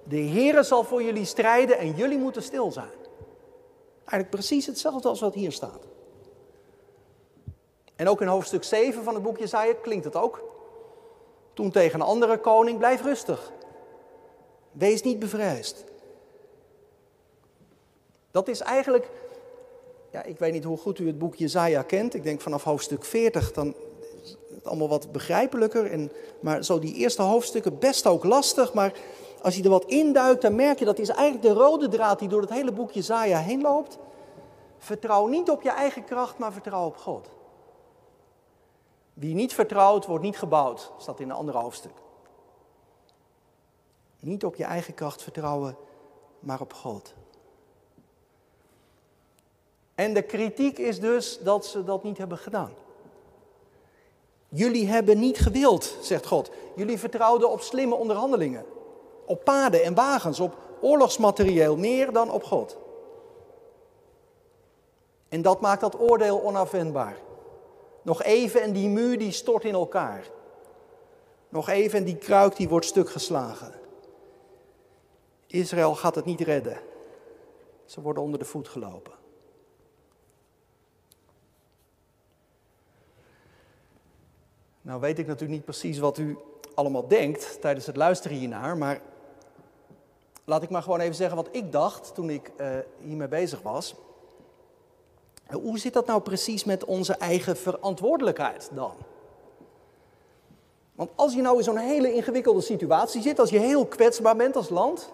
de 0.03 0.21
Heere 0.21 0.63
zal 0.63 0.83
voor 0.83 1.03
jullie 1.03 1.25
strijden 1.25 1.77
en 1.77 1.91
jullie 1.95 2.17
moeten 2.17 2.43
stil 2.43 2.71
zijn. 2.71 2.99
Eigenlijk 3.97 4.29
precies 4.29 4.65
hetzelfde 4.65 5.07
als 5.07 5.19
wat 5.19 5.33
hier 5.33 5.51
staat. 5.51 5.87
En 7.95 8.09
ook 8.09 8.21
in 8.21 8.27
hoofdstuk 8.27 8.63
7 8.63 9.03
van 9.03 9.13
het 9.13 9.23
boek 9.23 9.37
Jezaja 9.37 9.73
klinkt 9.81 10.05
het 10.05 10.15
ook. 10.15 10.43
Toen 11.53 11.71
tegen 11.71 11.99
een 11.99 12.05
andere 12.05 12.37
koning, 12.37 12.77
blijf 12.77 13.01
rustig. 13.01 13.51
Wees 14.71 15.01
niet 15.01 15.19
bevreesd. 15.19 15.83
Dat 18.31 18.47
is 18.47 18.59
eigenlijk, 18.59 19.09
ja, 20.11 20.23
ik 20.23 20.39
weet 20.39 20.53
niet 20.53 20.63
hoe 20.63 20.77
goed 20.77 20.99
u 20.99 21.07
het 21.07 21.19
boek 21.19 21.35
Jezaja 21.35 21.81
kent. 21.81 22.13
Ik 22.13 22.23
denk 22.23 22.41
vanaf 22.41 22.63
hoofdstuk 22.63 23.05
40, 23.05 23.51
dan 23.51 23.75
is 24.23 24.37
het 24.55 24.67
allemaal 24.67 24.89
wat 24.89 25.11
begrijpelijker. 25.11 25.91
En, 25.91 26.11
maar 26.39 26.63
zo 26.63 26.79
die 26.79 26.95
eerste 26.95 27.21
hoofdstukken 27.21 27.79
best 27.79 28.07
ook 28.07 28.23
lastig, 28.23 28.73
maar 28.73 28.93
als 29.41 29.55
je 29.55 29.63
er 29.63 29.69
wat 29.69 29.85
induikt, 29.85 30.41
dan 30.41 30.55
merk 30.55 30.79
je 30.79 30.85
dat 30.85 30.99
is 30.99 31.09
eigenlijk 31.09 31.41
de 31.41 31.61
rode 31.61 31.87
draad 31.87 32.19
die 32.19 32.27
door 32.27 32.41
het 32.41 32.49
hele 32.49 32.71
boek 32.71 32.91
Jezaja 32.91 33.39
heen 33.39 33.61
loopt. 33.61 33.97
Vertrouw 34.77 35.27
niet 35.27 35.49
op 35.49 35.61
je 35.61 35.69
eigen 35.69 36.03
kracht, 36.03 36.37
maar 36.37 36.53
vertrouw 36.53 36.85
op 36.85 36.97
God. 36.97 37.29
Wie 39.13 39.35
niet 39.35 39.53
vertrouwt, 39.53 40.05
wordt 40.05 40.23
niet 40.23 40.37
gebouwd, 40.37 40.91
staat 40.97 41.19
in 41.19 41.29
een 41.29 41.35
ander 41.35 41.57
hoofdstuk. 41.57 41.91
Niet 44.19 44.45
op 44.45 44.55
je 44.55 44.63
eigen 44.63 44.93
kracht 44.93 45.23
vertrouwen, 45.23 45.77
maar 46.39 46.61
op 46.61 46.73
God. 46.73 47.13
En 49.95 50.13
de 50.13 50.21
kritiek 50.21 50.77
is 50.77 50.99
dus 50.99 51.39
dat 51.39 51.65
ze 51.65 51.83
dat 51.83 52.03
niet 52.03 52.17
hebben 52.17 52.37
gedaan. 52.37 52.73
Jullie 54.49 54.87
hebben 54.87 55.19
niet 55.19 55.39
gewild, 55.39 55.95
zegt 56.01 56.25
God. 56.25 56.51
Jullie 56.75 56.99
vertrouwden 56.99 57.49
op 57.51 57.61
slimme 57.61 57.95
onderhandelingen 57.95 58.65
op 59.25 59.43
paden 59.43 59.83
en 59.83 59.93
wagens, 59.93 60.39
op 60.39 60.57
oorlogsmaterieel, 60.81 61.77
meer 61.77 62.11
dan 62.11 62.31
op 62.31 62.43
God. 62.43 62.77
En 65.29 65.41
dat 65.41 65.61
maakt 65.61 65.81
dat 65.81 65.99
oordeel 65.99 66.43
onafwendbaar. 66.43 67.17
Nog 68.01 68.23
even 68.23 68.61
en 68.61 68.73
die 68.73 68.89
muur 68.89 69.17
die 69.17 69.31
stort 69.31 69.63
in 69.63 69.73
elkaar. 69.73 70.27
Nog 71.49 71.69
even 71.69 71.97
en 71.99 72.05
die 72.05 72.15
kruik 72.15 72.55
die 72.55 72.69
wordt 72.69 72.85
stuk 72.85 73.09
geslagen. 73.09 73.73
Israël 75.47 75.95
gaat 75.95 76.15
het 76.15 76.25
niet 76.25 76.41
redden. 76.41 76.79
Ze 77.85 78.01
worden 78.01 78.23
onder 78.23 78.39
de 78.39 78.45
voet 78.45 78.67
gelopen. 78.67 79.13
Nou 84.81 84.99
weet 84.99 85.19
ik 85.19 85.27
natuurlijk 85.27 85.53
niet 85.53 85.65
precies 85.65 85.99
wat 85.99 86.17
u 86.17 86.37
allemaal 86.73 87.07
denkt 87.07 87.61
tijdens 87.61 87.85
het 87.85 87.95
luisteren 87.95 88.37
hiernaar, 88.37 88.77
maar 88.77 89.01
laat 90.45 90.63
ik 90.63 90.69
maar 90.69 90.83
gewoon 90.83 90.99
even 90.99 91.15
zeggen 91.15 91.35
wat 91.35 91.49
ik 91.51 91.71
dacht 91.71 92.15
toen 92.15 92.29
ik 92.29 92.51
uh, 92.57 92.67
hiermee 92.99 93.27
bezig 93.27 93.61
was. 93.61 93.95
Hoe 95.51 95.79
zit 95.79 95.93
dat 95.93 96.05
nou 96.05 96.21
precies 96.21 96.63
met 96.63 96.85
onze 96.85 97.13
eigen 97.13 97.57
verantwoordelijkheid 97.57 98.69
dan? 98.73 98.93
Want 100.95 101.09
als 101.15 101.33
je 101.33 101.41
nou 101.41 101.57
in 101.57 101.63
zo'n 101.63 101.77
hele 101.77 102.13
ingewikkelde 102.13 102.61
situatie 102.61 103.21
zit, 103.21 103.39
als 103.39 103.49
je 103.49 103.59
heel 103.59 103.85
kwetsbaar 103.85 104.35
bent 104.35 104.55
als 104.55 104.69
land, 104.69 105.11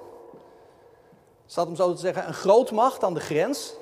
staat 1.45 1.67
om 1.67 1.75
zo 1.75 1.93
te 1.93 1.99
zeggen 1.99 2.27
een 2.27 2.33
grootmacht 2.33 3.03
aan 3.03 3.13
de 3.13 3.19
grens, 3.19 3.73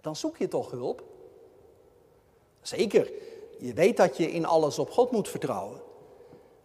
dan 0.00 0.16
zoek 0.16 0.36
je 0.36 0.48
toch 0.48 0.70
hulp. 0.70 1.02
Zeker, 2.62 3.12
je 3.58 3.74
weet 3.74 3.96
dat 3.96 4.16
je 4.16 4.30
in 4.30 4.44
alles 4.44 4.78
op 4.78 4.90
God 4.90 5.10
moet 5.10 5.28
vertrouwen. 5.28 5.80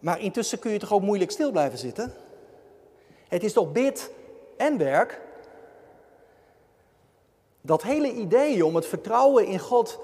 Maar 0.06 0.20
intussen 0.20 0.58
kun 0.58 0.70
je 0.70 0.78
toch 0.78 0.92
ook 0.92 1.02
moeilijk 1.02 1.30
stil 1.30 1.50
blijven 1.50 1.78
zitten? 1.78 2.14
Het 3.28 3.44
is 3.44 3.52
toch 3.52 3.72
bid 3.72 4.10
en 4.56 4.78
werk? 4.78 5.20
Dat 7.60 7.82
hele 7.82 8.12
idee 8.12 8.66
om 8.66 8.74
het 8.74 8.86
vertrouwen 8.86 9.46
in 9.46 9.58
God 9.58 10.00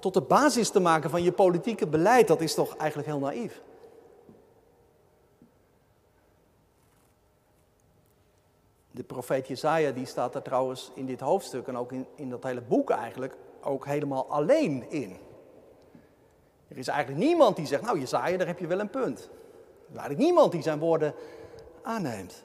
tot 0.00 0.14
de 0.14 0.20
basis 0.20 0.70
te 0.70 0.80
maken 0.80 1.10
van 1.10 1.22
je 1.22 1.32
politieke 1.32 1.86
beleid, 1.86 2.28
dat 2.28 2.40
is 2.40 2.54
toch 2.54 2.76
eigenlijk 2.76 3.08
heel 3.08 3.18
naïef? 3.18 3.62
De 8.90 9.02
profeet 9.02 9.48
Jezaja 9.48 9.90
die 9.90 10.06
staat 10.06 10.32
daar 10.32 10.42
trouwens 10.42 10.90
in 10.94 11.06
dit 11.06 11.20
hoofdstuk 11.20 11.66
en 11.66 11.76
ook 11.76 11.92
in, 11.92 12.06
in 12.14 12.30
dat 12.30 12.42
hele 12.42 12.62
boek 12.62 12.90
eigenlijk 12.90 13.36
ook 13.62 13.86
helemaal 13.86 14.26
alleen 14.28 14.90
in. 14.90 15.16
Er 16.74 16.80
is 16.80 16.88
eigenlijk 16.88 17.24
niemand 17.24 17.56
die 17.56 17.66
zegt, 17.66 17.82
nou 17.82 17.98
Jezaja, 17.98 18.36
daar 18.36 18.46
heb 18.46 18.58
je 18.58 18.66
wel 18.66 18.80
een 18.80 18.90
punt. 18.90 19.18
Er 19.18 19.90
is 19.90 19.96
eigenlijk 19.96 20.20
niemand 20.20 20.52
die 20.52 20.62
zijn 20.62 20.78
woorden 20.78 21.14
aanneemt. 21.82 22.44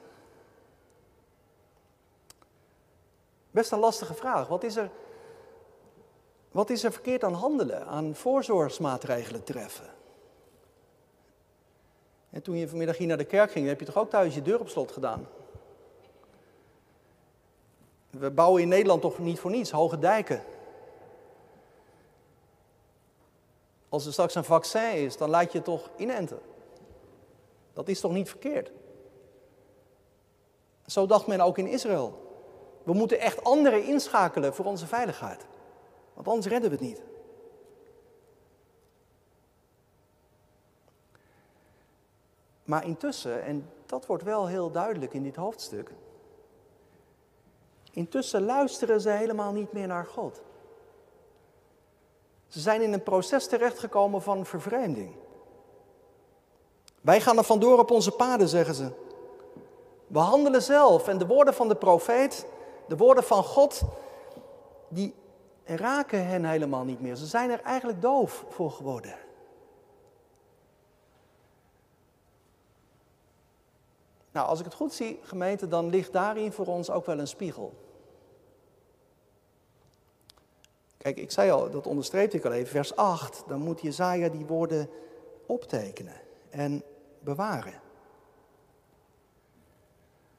Best 3.50 3.72
een 3.72 3.78
lastige 3.78 4.14
vraag. 4.14 4.48
Wat 4.48 4.62
is 4.62 4.76
er, 4.76 4.90
wat 6.50 6.70
is 6.70 6.84
er 6.84 6.92
verkeerd 6.92 7.24
aan 7.24 7.32
handelen, 7.32 7.86
aan 7.86 8.14
voorzorgsmaatregelen 8.14 9.44
treffen? 9.44 9.90
En 12.30 12.42
toen 12.42 12.56
je 12.56 12.68
vanmiddag 12.68 12.96
hier 12.96 13.06
naar 13.06 13.16
de 13.16 13.24
kerk 13.24 13.50
ging, 13.50 13.66
heb 13.66 13.80
je 13.80 13.86
toch 13.86 13.98
ook 13.98 14.10
thuis 14.10 14.34
je 14.34 14.42
deur 14.42 14.60
op 14.60 14.68
slot 14.68 14.92
gedaan? 14.92 15.28
We 18.10 18.30
bouwen 18.30 18.62
in 18.62 18.68
Nederland 18.68 19.02
toch 19.02 19.18
niet 19.18 19.40
voor 19.40 19.50
niets 19.50 19.70
hoge 19.70 19.98
dijken. 19.98 20.42
Als 23.90 24.06
er 24.06 24.12
straks 24.12 24.34
een 24.34 24.44
vaccin 24.44 24.92
is, 24.92 25.16
dan 25.16 25.30
laat 25.30 25.52
je 25.52 25.58
het 25.58 25.66
toch 25.66 25.90
inenten. 25.96 26.38
Dat 27.72 27.88
is 27.88 28.00
toch 28.00 28.12
niet 28.12 28.28
verkeerd? 28.28 28.72
Zo 30.86 31.06
dacht 31.06 31.26
men 31.26 31.40
ook 31.40 31.58
in 31.58 31.66
Israël. 31.66 32.28
We 32.82 32.92
moeten 32.92 33.20
echt 33.20 33.44
anderen 33.44 33.84
inschakelen 33.84 34.54
voor 34.54 34.64
onze 34.64 34.86
veiligheid. 34.86 35.46
Want 36.14 36.28
anders 36.28 36.46
redden 36.46 36.70
we 36.70 36.76
het 36.76 36.84
niet. 36.84 37.02
Maar 42.64 42.84
intussen, 42.84 43.42
en 43.42 43.70
dat 43.86 44.06
wordt 44.06 44.22
wel 44.22 44.46
heel 44.46 44.70
duidelijk 44.70 45.14
in 45.14 45.22
dit 45.22 45.36
hoofdstuk. 45.36 45.92
Intussen 47.90 48.42
luisteren 48.42 49.00
ze 49.00 49.10
helemaal 49.10 49.52
niet 49.52 49.72
meer 49.72 49.86
naar 49.86 50.06
God. 50.06 50.40
Ze 52.50 52.60
zijn 52.60 52.82
in 52.82 52.92
een 52.92 53.02
proces 53.02 53.46
terechtgekomen 53.46 54.22
van 54.22 54.46
vervreemding. 54.46 55.14
Wij 57.00 57.20
gaan 57.20 57.38
er 57.38 57.44
vandoor 57.44 57.78
op 57.78 57.90
onze 57.90 58.10
paden, 58.10 58.48
zeggen 58.48 58.74
ze. 58.74 58.90
We 60.06 60.18
handelen 60.18 60.62
zelf 60.62 61.08
en 61.08 61.18
de 61.18 61.26
woorden 61.26 61.54
van 61.54 61.68
de 61.68 61.76
profeet, 61.76 62.46
de 62.88 62.96
woorden 62.96 63.24
van 63.24 63.44
God, 63.44 63.82
die 64.88 65.14
raken 65.64 66.26
hen 66.26 66.44
helemaal 66.44 66.84
niet 66.84 67.00
meer. 67.00 67.16
Ze 67.16 67.26
zijn 67.26 67.50
er 67.50 67.60
eigenlijk 67.60 68.02
doof 68.02 68.44
voor 68.48 68.70
geworden. 68.70 69.14
Nou, 74.32 74.48
als 74.48 74.58
ik 74.58 74.64
het 74.64 74.74
goed 74.74 74.92
zie, 74.92 75.20
gemeente, 75.22 75.68
dan 75.68 75.88
ligt 75.88 76.12
daarin 76.12 76.52
voor 76.52 76.66
ons 76.66 76.90
ook 76.90 77.06
wel 77.06 77.18
een 77.18 77.28
spiegel. 77.28 77.72
Kijk, 81.02 81.16
ik 81.16 81.30
zei 81.30 81.50
al, 81.50 81.70
dat 81.70 81.86
onderstreepte 81.86 82.36
ik 82.36 82.44
al 82.44 82.52
even, 82.52 82.70
vers 82.70 82.96
8. 82.96 83.44
Dan 83.46 83.60
moet 83.60 83.80
Jezaja 83.80 84.28
die 84.28 84.46
woorden 84.46 84.90
optekenen 85.46 86.20
en 86.50 86.82
bewaren. 87.20 87.72
Dat 87.72 87.80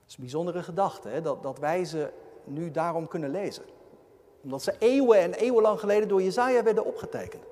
is 0.08 0.16
een 0.16 0.24
bijzondere 0.24 0.64
gedachte, 0.64 1.08
hè? 1.08 1.22
Dat, 1.22 1.44
dat 1.44 1.60
wij 1.60 1.86
ze 1.86 2.12
nu 2.44 2.72
daarom 2.72 3.08
kunnen 3.08 3.30
lezen. 3.30 3.64
Omdat 4.44 4.64
ze 4.64 4.76
eeuwen 4.80 5.20
en 5.20 5.34
eeuwenlang 5.34 5.80
geleden 5.80 6.08
door 6.08 6.22
Jezaja 6.22 6.64
werden 6.64 6.86
opgetekend. 6.86 7.44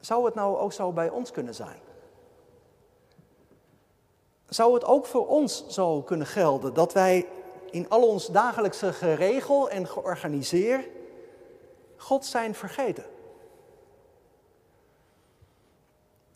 Zou 0.00 0.24
het 0.24 0.34
nou 0.34 0.56
ook 0.56 0.72
zo 0.72 0.92
bij 0.92 1.10
ons 1.10 1.30
kunnen 1.30 1.54
zijn? 1.54 1.80
Zou 4.48 4.74
het 4.74 4.84
ook 4.84 5.06
voor 5.06 5.26
ons 5.26 5.66
zo 5.66 6.02
kunnen 6.02 6.26
gelden 6.26 6.74
dat 6.74 6.92
wij 6.92 7.26
in 7.72 7.88
al 7.88 8.08
ons 8.08 8.26
dagelijkse 8.26 8.92
geregel 8.92 9.70
en 9.70 9.88
georganiseer 9.88 10.88
God 11.96 12.24
zijn 12.24 12.54
vergeten? 12.54 13.04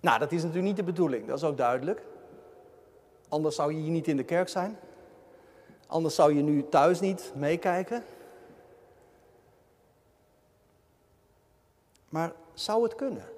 Nou, 0.01 0.19
dat 0.19 0.33
is 0.33 0.41
natuurlijk 0.41 0.67
niet 0.67 0.77
de 0.77 0.93
bedoeling, 0.93 1.27
dat 1.27 1.37
is 1.37 1.45
ook 1.45 1.57
duidelijk. 1.57 2.03
Anders 3.29 3.55
zou 3.55 3.73
je 3.73 3.81
hier 3.81 3.91
niet 3.91 4.09
in 4.09 4.17
de 4.17 4.25
kerk 4.25 4.49
zijn. 4.49 4.79
Anders 5.87 6.15
zou 6.15 6.35
je 6.35 6.43
nu 6.43 6.69
thuis 6.69 7.01
niet 7.01 7.33
meekijken. 7.35 8.05
Maar 12.09 12.33
zou 12.55 12.83
het 12.83 12.95
kunnen? 12.95 13.29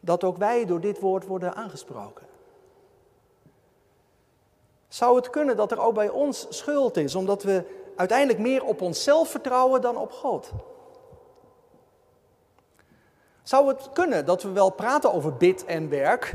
Dat 0.00 0.24
ook 0.24 0.36
wij 0.36 0.64
door 0.64 0.80
dit 0.80 1.00
woord 1.00 1.26
worden 1.26 1.54
aangesproken. 1.54 2.26
Zou 4.92 5.16
het 5.16 5.30
kunnen 5.30 5.56
dat 5.56 5.72
er 5.72 5.80
ook 5.80 5.94
bij 5.94 6.08
ons 6.08 6.46
schuld 6.48 6.96
is, 6.96 7.14
omdat 7.14 7.42
we 7.42 7.64
uiteindelijk 7.96 8.38
meer 8.38 8.64
op 8.64 8.80
onszelf 8.80 9.28
vertrouwen 9.28 9.80
dan 9.80 9.96
op 9.96 10.12
God? 10.12 10.50
Zou 13.42 13.68
het 13.68 13.92
kunnen 13.92 14.26
dat 14.26 14.42
we 14.42 14.50
wel 14.50 14.70
praten 14.70 15.12
over 15.12 15.36
bid 15.36 15.64
en 15.64 15.88
werk, 15.88 16.34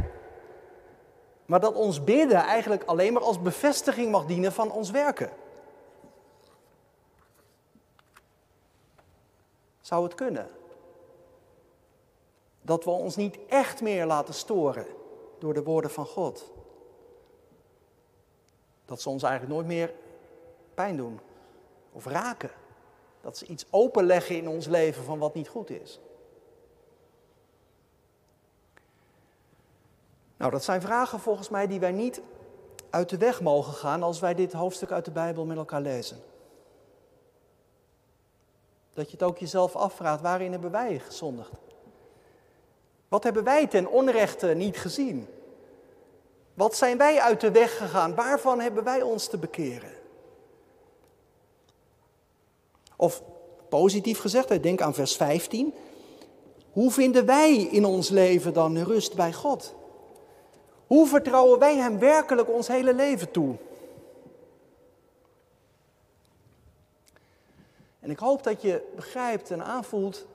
maar 1.45 1.59
dat 1.59 1.75
ons 1.75 2.03
bidden 2.03 2.37
eigenlijk 2.37 2.83
alleen 2.83 3.13
maar 3.13 3.21
als 3.23 3.41
bevestiging 3.41 4.11
mag 4.11 4.25
dienen 4.25 4.51
van 4.51 4.71
ons 4.71 4.91
werken? 4.91 5.29
Zou 9.81 10.03
het 10.03 10.15
kunnen? 10.15 10.49
Dat 12.61 12.83
we 12.83 12.89
ons 12.89 13.15
niet 13.15 13.37
echt 13.47 13.81
meer 13.81 14.05
laten 14.05 14.33
storen 14.33 14.85
door 15.39 15.53
de 15.53 15.63
woorden 15.63 15.91
van 15.91 16.05
God. 16.05 16.55
Dat 18.87 19.01
ze 19.01 19.09
ons 19.09 19.23
eigenlijk 19.23 19.53
nooit 19.53 19.67
meer 19.67 19.93
pijn 20.73 20.97
doen 20.97 21.19
of 21.91 22.05
raken. 22.05 22.51
Dat 23.21 23.37
ze 23.37 23.45
iets 23.45 23.65
openleggen 23.69 24.35
in 24.37 24.47
ons 24.47 24.67
leven 24.67 25.03
van 25.03 25.19
wat 25.19 25.33
niet 25.33 25.47
goed 25.47 25.69
is. 25.69 25.99
Nou, 30.37 30.51
dat 30.51 30.63
zijn 30.63 30.81
vragen 30.81 31.19
volgens 31.19 31.49
mij 31.49 31.67
die 31.67 31.79
wij 31.79 31.91
niet 31.91 32.21
uit 32.89 33.09
de 33.09 33.17
weg 33.17 33.41
mogen 33.41 33.73
gaan 33.73 34.03
als 34.03 34.19
wij 34.19 34.33
dit 34.33 34.53
hoofdstuk 34.53 34.91
uit 34.91 35.05
de 35.05 35.11
Bijbel 35.11 35.45
met 35.45 35.57
elkaar 35.57 35.81
lezen. 35.81 36.17
Dat 38.93 39.05
je 39.05 39.11
het 39.11 39.23
ook 39.23 39.37
jezelf 39.37 39.75
afvraagt, 39.75 40.21
waarin 40.21 40.51
hebben 40.51 40.71
wij 40.71 40.99
gezondigd? 40.99 41.51
Wat 43.07 43.23
hebben 43.23 43.43
wij 43.43 43.67
ten 43.67 43.87
onrechte 43.87 44.47
niet 44.47 44.77
gezien? 44.77 45.27
Wat 46.57 46.75
zijn 46.75 46.97
wij 46.97 47.19
uit 47.21 47.41
de 47.41 47.51
weg 47.51 47.77
gegaan? 47.77 48.15
Waarvan 48.15 48.59
hebben 48.59 48.83
wij 48.83 49.01
ons 49.01 49.27
te 49.27 49.37
bekeren? 49.37 49.91
Of 52.95 53.23
positief 53.69 54.19
gezegd, 54.19 54.63
denk 54.63 54.81
aan 54.81 54.93
vers 54.93 55.15
15. 55.15 55.73
Hoe 56.71 56.91
vinden 56.91 57.25
wij 57.25 57.55
in 57.55 57.85
ons 57.85 58.09
leven 58.09 58.53
dan 58.53 58.77
rust 58.77 59.15
bij 59.15 59.33
God? 59.33 59.75
Hoe 60.87 61.07
vertrouwen 61.07 61.59
wij 61.59 61.75
Hem 61.77 61.99
werkelijk 61.99 62.49
ons 62.49 62.67
hele 62.67 62.93
leven 62.93 63.31
toe? 63.31 63.55
En 67.99 68.09
ik 68.09 68.19
hoop 68.19 68.43
dat 68.43 68.61
je 68.61 68.81
begrijpt 68.95 69.51
en 69.51 69.63
aanvoelt, 69.63 70.25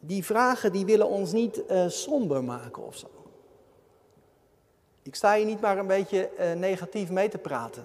die 0.00 0.24
vragen 0.24 0.72
die 0.72 0.84
willen 0.84 1.08
ons 1.08 1.32
niet 1.32 1.62
uh, 1.70 1.88
somber 1.88 2.44
maken 2.44 2.86
of 2.86 2.96
zo. 2.96 3.23
Ik 5.04 5.14
sta 5.14 5.34
hier 5.34 5.44
niet 5.44 5.60
maar 5.60 5.78
een 5.78 5.86
beetje 5.86 6.30
uh, 6.38 6.52
negatief 6.52 7.10
mee 7.10 7.28
te 7.28 7.38
praten. 7.38 7.84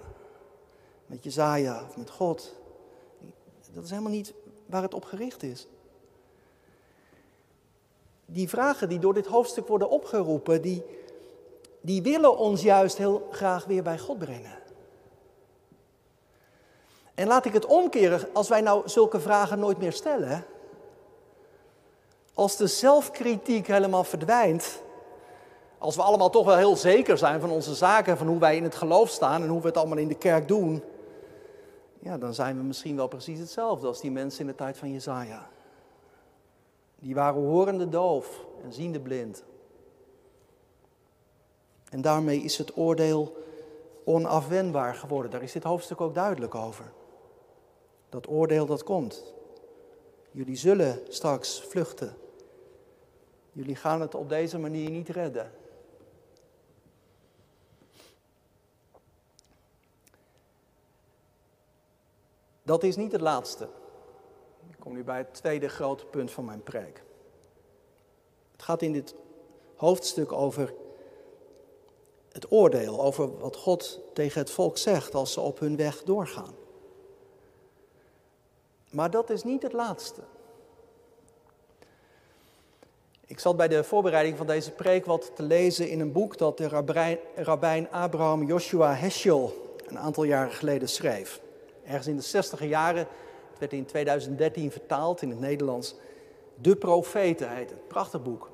Met 1.05 1.23
Jezaja 1.23 1.83
of 1.87 1.97
met 1.97 2.09
God. 2.09 2.55
Dat 3.73 3.83
is 3.83 3.89
helemaal 3.89 4.11
niet 4.11 4.33
waar 4.65 4.81
het 4.81 4.93
op 4.93 5.05
gericht 5.05 5.43
is. 5.43 5.67
Die 8.25 8.49
vragen 8.49 8.89
die 8.89 8.99
door 8.99 9.13
dit 9.13 9.25
hoofdstuk 9.25 9.67
worden 9.67 9.89
opgeroepen, 9.89 10.61
die, 10.61 10.83
die 11.81 12.01
willen 12.01 12.37
ons 12.37 12.61
juist 12.61 12.97
heel 12.97 13.27
graag 13.31 13.65
weer 13.65 13.83
bij 13.83 13.99
God 13.99 14.17
brengen. 14.17 14.57
En 17.15 17.27
laat 17.27 17.45
ik 17.45 17.53
het 17.53 17.65
omkeren, 17.65 18.33
als 18.33 18.49
wij 18.49 18.61
nou 18.61 18.89
zulke 18.89 19.19
vragen 19.19 19.59
nooit 19.59 19.77
meer 19.77 19.93
stellen, 19.93 20.45
als 22.33 22.57
de 22.57 22.67
zelfkritiek 22.67 23.67
helemaal 23.67 24.03
verdwijnt, 24.03 24.81
als 25.79 25.95
we 25.95 26.01
allemaal 26.01 26.29
toch 26.29 26.45
wel 26.45 26.57
heel 26.57 26.75
zeker 26.75 27.17
zijn 27.17 27.39
van 27.39 27.49
onze 27.49 27.75
zaken, 27.75 28.17
van 28.17 28.27
hoe 28.27 28.39
wij 28.39 28.55
in 28.55 28.63
het 28.63 28.75
geloof 28.75 29.09
staan 29.09 29.41
en 29.43 29.49
hoe 29.49 29.61
we 29.61 29.67
het 29.67 29.77
allemaal 29.77 29.97
in 29.97 30.07
de 30.07 30.17
kerk 30.17 30.47
doen, 30.47 30.83
ja, 31.99 32.17
dan 32.17 32.33
zijn 32.33 32.57
we 32.57 32.63
misschien 32.63 32.95
wel 32.95 33.07
precies 33.07 33.39
hetzelfde 33.39 33.87
als 33.87 34.01
die 34.01 34.11
mensen 34.11 34.41
in 34.41 34.47
de 34.47 34.55
tijd 34.55 34.77
van 34.77 34.91
Jezaja. 34.91 35.49
Die 36.99 37.15
waren 37.15 37.41
horende 37.41 37.89
doof 37.89 38.45
en 38.63 38.73
ziende 38.73 38.99
blind. 38.99 39.43
En 41.89 42.01
daarmee 42.01 42.39
is 42.39 42.57
het 42.57 42.77
oordeel 42.77 43.37
onafwendbaar 44.03 44.95
geworden. 44.95 45.31
Daar 45.31 45.43
is 45.43 45.51
dit 45.51 45.63
hoofdstuk 45.63 46.01
ook 46.01 46.13
duidelijk 46.13 46.55
over. 46.55 46.91
Dat 48.09 48.27
oordeel 48.27 48.65
dat 48.65 48.83
komt. 48.83 49.33
Jullie 50.31 50.55
zullen 50.55 50.99
straks 51.07 51.61
vluchten. 51.61 52.15
Jullie 53.51 53.75
gaan 53.75 54.01
het 54.01 54.15
op 54.15 54.29
deze 54.29 54.59
manier 54.59 54.89
niet 54.89 55.09
redden. 55.09 55.51
Dat 62.69 62.83
is 62.83 62.95
niet 62.95 63.11
het 63.11 63.21
laatste. 63.21 63.67
Ik 64.69 64.75
kom 64.79 64.93
nu 64.93 65.03
bij 65.03 65.17
het 65.17 65.33
tweede 65.33 65.67
grote 65.67 66.05
punt 66.05 66.31
van 66.31 66.45
mijn 66.45 66.63
preek. 66.63 67.03
Het 68.51 68.63
gaat 68.63 68.81
in 68.81 68.93
dit 68.93 69.15
hoofdstuk 69.75 70.31
over 70.31 70.73
het 72.31 72.51
oordeel, 72.51 73.01
over 73.01 73.37
wat 73.39 73.55
God 73.55 73.99
tegen 74.13 74.41
het 74.41 74.49
volk 74.51 74.77
zegt 74.77 75.15
als 75.15 75.33
ze 75.33 75.41
op 75.41 75.59
hun 75.59 75.75
weg 75.75 76.03
doorgaan. 76.03 76.55
Maar 78.91 79.09
dat 79.09 79.29
is 79.29 79.43
niet 79.43 79.63
het 79.63 79.73
laatste. 79.73 80.21
Ik 83.25 83.39
zat 83.39 83.57
bij 83.57 83.67
de 83.67 83.83
voorbereiding 83.83 84.37
van 84.37 84.47
deze 84.47 84.71
preek 84.71 85.05
wat 85.05 85.31
te 85.35 85.43
lezen 85.43 85.89
in 85.89 85.99
een 85.99 86.11
boek 86.11 86.37
dat 86.37 86.57
de 86.57 86.67
rabbijn, 86.67 87.17
rabbijn 87.35 87.91
Abraham 87.91 88.43
Joshua 88.43 88.93
Heschel 88.93 89.75
een 89.87 89.99
aantal 89.99 90.23
jaren 90.23 90.53
geleden 90.53 90.89
schreef. 90.89 91.47
Ergens 91.89 92.07
in 92.07 92.15
de 92.15 92.21
60 92.21 92.63
jaren, 92.63 93.07
het 93.49 93.59
werd 93.59 93.73
in 93.73 93.85
2013 93.85 94.71
vertaald 94.71 95.21
in 95.21 95.29
het 95.29 95.39
Nederlands. 95.39 95.95
De 96.55 96.75
Profeten 96.75 97.55
heet 97.55 97.69
het, 97.69 97.87
prachtig 97.87 98.23
boek. 98.23 98.49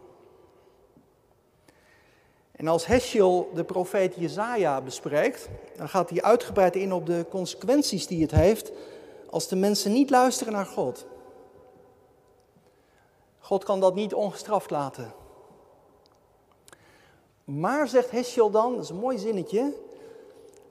En 2.51 2.67
als 2.67 2.85
Heschel 2.85 3.49
de 3.53 3.63
profeet 3.63 4.15
Jezaja 4.15 4.81
bespreekt, 4.81 5.49
dan 5.75 5.89
gaat 5.89 6.09
hij 6.09 6.21
uitgebreid 6.21 6.75
in 6.75 6.93
op 6.93 7.05
de 7.05 7.25
consequenties 7.29 8.07
die 8.07 8.21
het 8.21 8.31
heeft 8.31 8.71
als 9.29 9.47
de 9.47 9.55
mensen 9.55 9.91
niet 9.91 10.09
luisteren 10.09 10.53
naar 10.53 10.65
God. 10.65 11.05
God 13.39 13.63
kan 13.63 13.79
dat 13.79 13.95
niet 13.95 14.13
ongestraft 14.13 14.69
laten. 14.69 15.13
Maar, 17.43 17.87
zegt 17.87 18.11
Heschel 18.11 18.51
dan, 18.51 18.75
dat 18.75 18.83
is 18.83 18.89
een 18.89 18.95
mooi 18.95 19.17
zinnetje, 19.17 19.73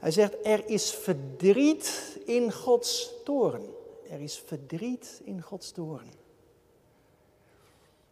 hij 0.05 0.13
zegt, 0.13 0.47
er 0.47 0.69
is 0.69 0.91
verdriet 0.91 2.19
in 2.25 2.53
Gods 2.53 3.11
toren. 3.25 3.75
Er 4.11 4.21
is 4.21 4.39
verdriet 4.39 5.21
in 5.25 5.43
Gods 5.43 5.71
toren. 5.71 6.13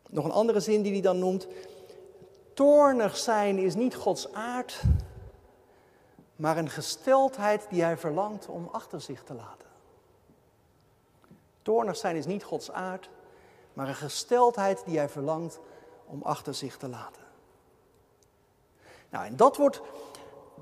Nog 0.08 0.24
een 0.24 0.30
andere 0.30 0.60
zin 0.60 0.82
die 0.82 0.92
hij 0.92 1.00
dan 1.00 1.18
noemt, 1.18 1.46
toornig 2.54 3.16
zijn 3.16 3.58
is 3.58 3.74
niet 3.74 3.94
Gods 3.94 4.32
aard, 4.32 4.82
maar 6.36 6.56
een 6.56 6.70
gesteldheid 6.70 7.66
die 7.70 7.82
hij 7.82 7.96
verlangt 7.96 8.46
om 8.46 8.68
achter 8.72 9.00
zich 9.00 9.22
te 9.22 9.34
laten. 9.34 9.68
Toornig 11.62 11.96
zijn 11.96 12.16
is 12.16 12.26
niet 12.26 12.44
Gods 12.44 12.70
aard, 12.70 13.10
maar 13.72 13.88
een 13.88 13.94
gesteldheid 13.94 14.82
die 14.84 14.96
hij 14.98 15.08
verlangt 15.08 15.58
om 16.06 16.22
achter 16.22 16.54
zich 16.54 16.76
te 16.76 16.88
laten. 16.88 17.22
Nou, 19.10 19.26
en 19.26 19.36
dat 19.36 19.56
wordt, 19.56 19.80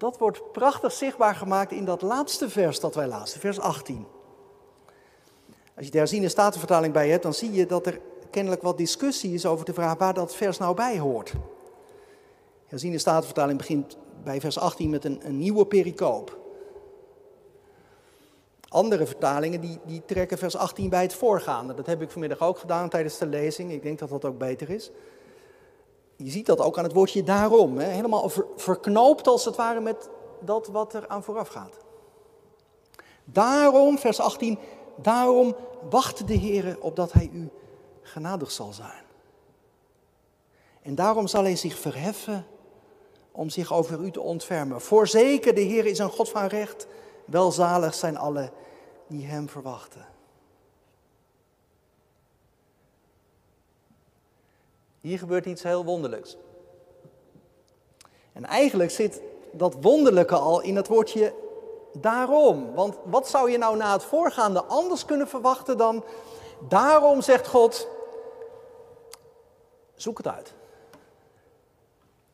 dat 0.00 0.18
wordt 0.18 0.52
prachtig 0.52 0.92
zichtbaar 0.92 1.34
gemaakt 1.34 1.72
in 1.72 1.84
dat 1.84 2.02
laatste 2.02 2.50
vers 2.50 2.80
dat 2.80 2.94
wij 2.94 3.06
lazen, 3.06 3.40
vers 3.40 3.60
18. 3.60 4.06
Als 5.76 5.84
je 5.84 5.90
de 5.90 5.98
herziene 5.98 6.28
statenvertaling 6.28 6.92
bij 6.92 7.08
hebt, 7.08 7.22
dan 7.22 7.34
zie 7.34 7.52
je 7.52 7.66
dat 7.66 7.86
er 7.86 8.00
kennelijk 8.30 8.62
wat 8.62 8.76
discussie 8.76 9.34
is 9.34 9.46
over 9.46 9.64
de 9.64 9.74
vraag 9.74 9.98
waar 9.98 10.14
dat 10.14 10.34
vers 10.34 10.58
nou 10.58 10.74
bij 10.74 10.98
hoort. 10.98 11.32
Herziene 12.66 12.98
statenvertaling 12.98 13.58
begint 13.58 13.96
bij 14.24 14.40
vers 14.40 14.58
18 14.58 14.90
met 14.90 15.04
een, 15.04 15.20
een 15.22 15.38
nieuwe 15.38 15.66
pericoop. 15.66 16.38
Andere 18.68 19.06
vertalingen 19.06 19.60
die, 19.60 19.78
die 19.86 20.02
trekken 20.04 20.38
vers 20.38 20.56
18 20.56 20.88
bij 20.88 21.02
het 21.02 21.14
voorgaande. 21.14 21.74
Dat 21.74 21.86
heb 21.86 22.02
ik 22.02 22.10
vanmiddag 22.10 22.40
ook 22.40 22.58
gedaan 22.58 22.88
tijdens 22.88 23.18
de 23.18 23.26
lezing. 23.26 23.72
Ik 23.72 23.82
denk 23.82 23.98
dat 23.98 24.08
dat 24.08 24.24
ook 24.24 24.38
beter 24.38 24.70
is. 24.70 24.90
Je 26.24 26.30
ziet 26.30 26.46
dat 26.46 26.60
ook 26.60 26.78
aan 26.78 26.84
het 26.84 26.92
woordje 26.92 27.22
daarom. 27.22 27.78
Hè? 27.78 27.86
Helemaal 27.86 28.30
verknoopt 28.56 29.26
als 29.26 29.44
het 29.44 29.56
ware 29.56 29.80
met 29.80 30.08
dat 30.40 30.66
wat 30.66 30.94
er 30.94 31.08
aan 31.08 31.22
vooraf 31.22 31.48
gaat. 31.48 31.76
Daarom, 33.24 33.98
vers 33.98 34.20
18, 34.20 34.58
daarom 34.96 35.56
wacht 35.90 36.26
de 36.26 36.34
Heer 36.34 36.76
opdat 36.80 37.12
hij 37.12 37.30
u 37.32 37.48
genadig 38.02 38.50
zal 38.50 38.72
zijn. 38.72 39.04
En 40.82 40.94
daarom 40.94 41.26
zal 41.26 41.42
hij 41.42 41.56
zich 41.56 41.78
verheffen 41.78 42.46
om 43.32 43.50
zich 43.50 43.72
over 43.72 44.00
u 44.00 44.10
te 44.10 44.20
ontfermen. 44.20 44.80
Voorzeker, 44.80 45.54
de 45.54 45.60
Heer 45.60 45.86
is 45.86 45.98
een 45.98 46.10
God 46.10 46.28
van 46.28 46.46
recht. 46.46 46.86
Welzalig 47.24 47.94
zijn 47.94 48.18
alle 48.18 48.52
die 49.06 49.26
Hem 49.26 49.48
verwachten. 49.48 50.06
Hier 55.00 55.18
gebeurt 55.18 55.46
iets 55.46 55.62
heel 55.62 55.84
wonderlijks. 55.84 56.36
En 58.32 58.44
eigenlijk 58.44 58.90
zit 58.90 59.22
dat 59.52 59.76
wonderlijke 59.80 60.36
al 60.36 60.60
in 60.60 60.76
het 60.76 60.88
woordje 60.88 61.34
daarom. 61.92 62.74
Want 62.74 62.98
wat 63.04 63.28
zou 63.28 63.50
je 63.50 63.58
nou 63.58 63.76
na 63.76 63.92
het 63.92 64.04
voorgaande 64.04 64.64
anders 64.64 65.04
kunnen 65.04 65.28
verwachten 65.28 65.76
dan 65.76 66.04
daarom 66.68 67.22
zegt 67.22 67.46
God, 67.46 67.88
zoek 69.94 70.16
het 70.18 70.26
uit. 70.26 70.54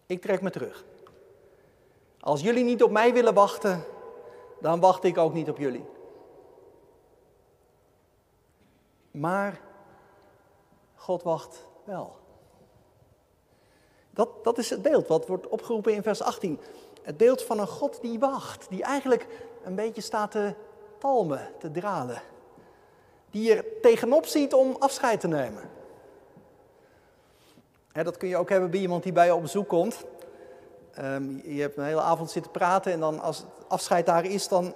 Ik 0.07 0.22
trek 0.22 0.40
me 0.40 0.50
terug. 0.50 0.85
Als 2.20 2.40
jullie 2.40 2.64
niet 2.64 2.83
op 2.83 2.90
mij 2.90 3.12
willen 3.12 3.35
wachten, 3.35 3.85
dan 4.61 4.81
wacht 4.81 5.05
ik 5.05 5.18
ook 5.18 5.33
niet 5.33 5.48
op 5.48 5.59
jullie. 5.59 5.85
Maar 9.11 9.61
God 10.94 11.22
wacht 11.22 11.66
wel. 11.85 12.16
Dat, 14.16 14.29
dat 14.42 14.59
is 14.59 14.70
het 14.70 14.83
beeld 14.83 15.09
wat 15.09 15.26
wordt 15.26 15.48
opgeroepen 15.48 15.94
in 15.94 16.02
vers 16.02 16.22
18. 16.22 16.61
Het 17.02 17.16
beeld 17.16 17.42
van 17.42 17.59
een 17.59 17.66
God 17.66 17.98
die 18.00 18.18
wacht, 18.18 18.66
die 18.68 18.83
eigenlijk 18.83 19.26
een 19.64 19.74
beetje 19.74 20.00
staat 20.00 20.31
te 20.31 20.55
talmen, 20.98 21.48
te 21.59 21.70
dralen. 21.70 22.22
Die 23.31 23.55
er 23.55 23.64
tegenop 23.83 24.26
ziet 24.26 24.55
om 24.55 24.76
afscheid 24.79 25.20
te 25.20 25.29
nemen. 25.29 25.62
dat 27.92 28.16
kun 28.16 28.29
je 28.29 28.37
ook 28.37 28.48
hebben 28.48 28.70
bij 28.70 28.81
iemand 28.81 29.02
die 29.02 29.12
bij 29.12 29.26
je 29.26 29.35
op 29.35 29.42
bezoek 29.42 29.68
komt. 29.68 30.05
Ehm, 30.92 31.37
je 31.44 31.61
hebt 31.61 31.76
een 31.76 31.85
hele 31.85 32.00
avond 32.00 32.31
zitten 32.31 32.52
praten 32.52 32.92
en 32.92 33.00
dan 33.00 33.20
als 33.20 33.38
het 33.38 33.46
afscheid 33.68 34.07
daar 34.07 34.24
is, 34.24 34.48
dan, 34.48 34.74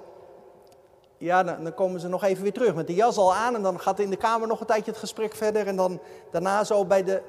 ja, 1.19 1.43
dan, 1.43 1.65
dan, 1.65 1.75
komen 1.75 2.01
ze 2.01 2.09
nog 2.09 2.25
even 2.25 2.43
weer 2.43 2.53
terug 2.53 2.75
met 2.75 2.87
de 2.87 2.95
jas 2.95 3.17
al 3.17 3.35
aan. 3.35 3.55
En 3.55 3.63
dan 3.63 3.81
gaat 3.81 3.99
in 3.99 4.11
de 4.11 4.17
kamer 4.17 4.49
nog 4.49 4.61
een 4.61 4.67
tijdje 4.67 4.91
het 4.91 5.01
gesprek 5.01 5.35
verder. 5.35 5.67
En 5.67 5.77
dan 5.77 6.01
daarna 6.31 6.65
zo 6.65 6.85
bij 6.85 7.05
de 7.05 7.23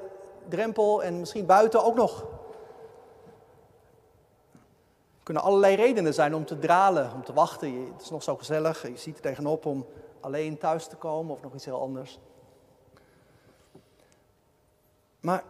drempel 0.48 1.02
en 1.02 1.18
misschien 1.18 1.46
buiten 1.46 1.84
ook 1.84 1.94
nog. 1.94 2.20
Er 5.18 5.28
kunnen 5.28 5.42
allerlei 5.42 5.74
redenen 5.74 6.14
zijn 6.14 6.34
om 6.34 6.44
te 6.44 6.58
dralen, 6.58 7.12
om 7.12 7.24
te 7.24 7.32
wachten. 7.32 7.92
Het 7.92 8.02
is 8.02 8.10
nog 8.10 8.22
zo 8.22 8.36
gezellig, 8.36 8.88
je 8.88 8.96
ziet 8.96 9.16
er 9.16 9.22
tegenop 9.22 9.66
om 9.66 9.86
alleen 10.20 10.58
thuis 10.58 10.86
te 10.86 10.96
komen 10.96 11.34
of 11.34 11.42
nog 11.42 11.54
iets 11.54 11.64
heel 11.64 11.80
anders. 11.80 12.18
Maar 15.20 15.44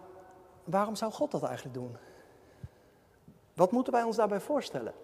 waarom 0.64 0.96
zou 0.96 1.12
God 1.12 1.31
dat 1.31 1.42
eigenlijk 1.42 1.74
doen? 1.74 1.96
Wat 3.55 3.72
moeten 3.72 3.92
wij 3.92 4.02
ons 4.02 4.16
daarbij 4.16 4.40
voorstellen? 4.40 4.94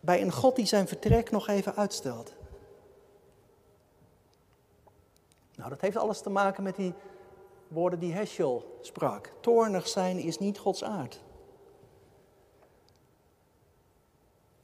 Bij 0.00 0.22
een 0.22 0.32
God 0.32 0.56
die 0.56 0.66
zijn 0.66 0.88
vertrek 0.88 1.30
nog 1.30 1.48
even 1.48 1.76
uitstelt. 1.76 2.34
Nou, 5.56 5.70
dat 5.70 5.80
heeft 5.80 5.96
alles 5.96 6.20
te 6.20 6.30
maken 6.30 6.62
met 6.62 6.76
die 6.76 6.94
woorden 7.70 7.98
die 7.98 8.12
Heschel 8.12 8.78
sprak. 8.80 9.32
Toornig 9.40 9.88
zijn 9.88 10.18
is 10.18 10.38
niet 10.38 10.58
Gods 10.58 10.84
aard. 10.84 11.20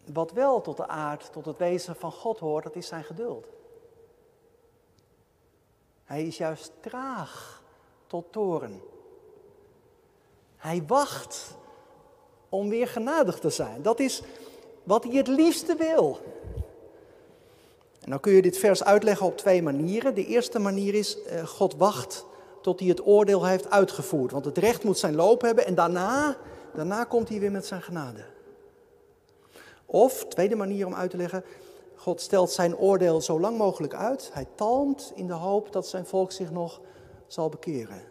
Wat 0.04 0.32
wel 0.32 0.60
tot 0.60 0.76
de 0.76 0.86
aard, 0.86 1.32
tot 1.32 1.44
het 1.44 1.58
wezen 1.58 1.96
van 1.96 2.12
God 2.12 2.38
hoort, 2.38 2.64
dat 2.64 2.76
is 2.76 2.86
zijn 2.86 3.04
geduld. 3.04 3.46
Hij 6.04 6.26
is 6.26 6.36
juist 6.36 6.72
traag 6.80 7.62
tot 8.06 8.32
toren. 8.32 8.80
Hij 10.56 10.82
wacht 10.86 11.56
om 12.48 12.68
weer 12.68 12.88
genadig 12.88 13.38
te 13.38 13.50
zijn. 13.50 13.82
Dat 13.82 14.00
is 14.00 14.22
wat 14.82 15.04
hij 15.04 15.12
het 15.12 15.28
liefste 15.28 15.76
wil. 15.76 16.20
En 18.00 18.10
dan 18.10 18.20
kun 18.20 18.32
je 18.32 18.42
dit 18.42 18.58
vers 18.58 18.84
uitleggen 18.84 19.26
op 19.26 19.36
twee 19.36 19.62
manieren. 19.62 20.14
De 20.14 20.26
eerste 20.26 20.58
manier 20.58 20.94
is, 20.94 21.22
eh, 21.22 21.46
God 21.46 21.74
wacht 21.74 22.26
tot 22.66 22.80
hij 22.80 22.88
het 22.88 23.06
oordeel 23.06 23.44
heeft 23.44 23.70
uitgevoerd. 23.70 24.32
Want 24.32 24.44
het 24.44 24.58
recht 24.58 24.84
moet 24.84 24.98
zijn 24.98 25.14
loop 25.14 25.40
hebben 25.40 25.66
en 25.66 25.74
daarna, 25.74 26.36
daarna 26.74 27.04
komt 27.04 27.28
hij 27.28 27.40
weer 27.40 27.50
met 27.50 27.66
zijn 27.66 27.82
genade. 27.82 28.24
Of, 29.84 30.26
tweede 30.26 30.56
manier 30.56 30.86
om 30.86 30.94
uit 30.94 31.10
te 31.10 31.16
leggen, 31.16 31.44
God 31.96 32.20
stelt 32.20 32.50
zijn 32.50 32.76
oordeel 32.76 33.20
zo 33.20 33.40
lang 33.40 33.58
mogelijk 33.58 33.94
uit. 33.94 34.30
Hij 34.32 34.46
talmt 34.54 35.12
in 35.14 35.26
de 35.26 35.32
hoop 35.32 35.72
dat 35.72 35.86
zijn 35.86 36.06
volk 36.06 36.32
zich 36.32 36.50
nog 36.50 36.80
zal 37.26 37.48
bekeren. 37.48 38.02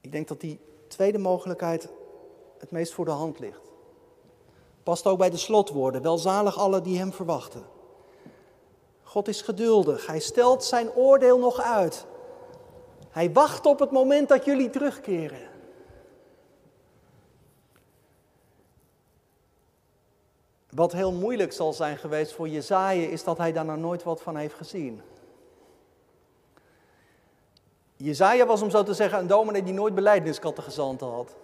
Ik 0.00 0.12
denk 0.12 0.28
dat 0.28 0.40
die 0.40 0.60
tweede 0.88 1.18
mogelijkheid 1.18 1.88
het 2.58 2.70
meest 2.70 2.92
voor 2.92 3.04
de 3.04 3.10
hand 3.10 3.38
ligt. 3.38 3.72
Past 4.82 5.06
ook 5.06 5.18
bij 5.18 5.30
de 5.30 5.36
slotwoorden. 5.36 6.02
Welzalig 6.02 6.58
alle 6.58 6.80
die 6.80 6.98
hem 6.98 7.12
verwachten. 7.12 7.73
God 9.14 9.28
is 9.28 9.42
geduldig. 9.42 10.06
Hij 10.06 10.20
stelt 10.20 10.64
zijn 10.64 10.92
oordeel 10.92 11.38
nog 11.38 11.60
uit. 11.60 12.06
Hij 13.10 13.32
wacht 13.32 13.66
op 13.66 13.78
het 13.78 13.90
moment 13.90 14.28
dat 14.28 14.44
jullie 14.44 14.70
terugkeren. 14.70 15.48
Wat 20.70 20.92
heel 20.92 21.12
moeilijk 21.12 21.52
zal 21.52 21.72
zijn 21.72 21.96
geweest 21.96 22.32
voor 22.32 22.48
Jezaja 22.48 23.08
is 23.08 23.24
dat 23.24 23.38
hij 23.38 23.52
daar 23.52 23.64
nou 23.64 23.78
nooit 23.78 24.02
wat 24.02 24.22
van 24.22 24.36
heeft 24.36 24.54
gezien. 24.54 25.02
Jezaja 27.96 28.46
was 28.46 28.62
om 28.62 28.70
zo 28.70 28.82
te 28.82 28.94
zeggen 28.94 29.18
een 29.18 29.26
dominee 29.26 29.62
die 29.62 29.74
nooit 29.74 29.94
beleidniskatten 29.94 30.64
gezant 30.64 31.00
had. 31.00 31.36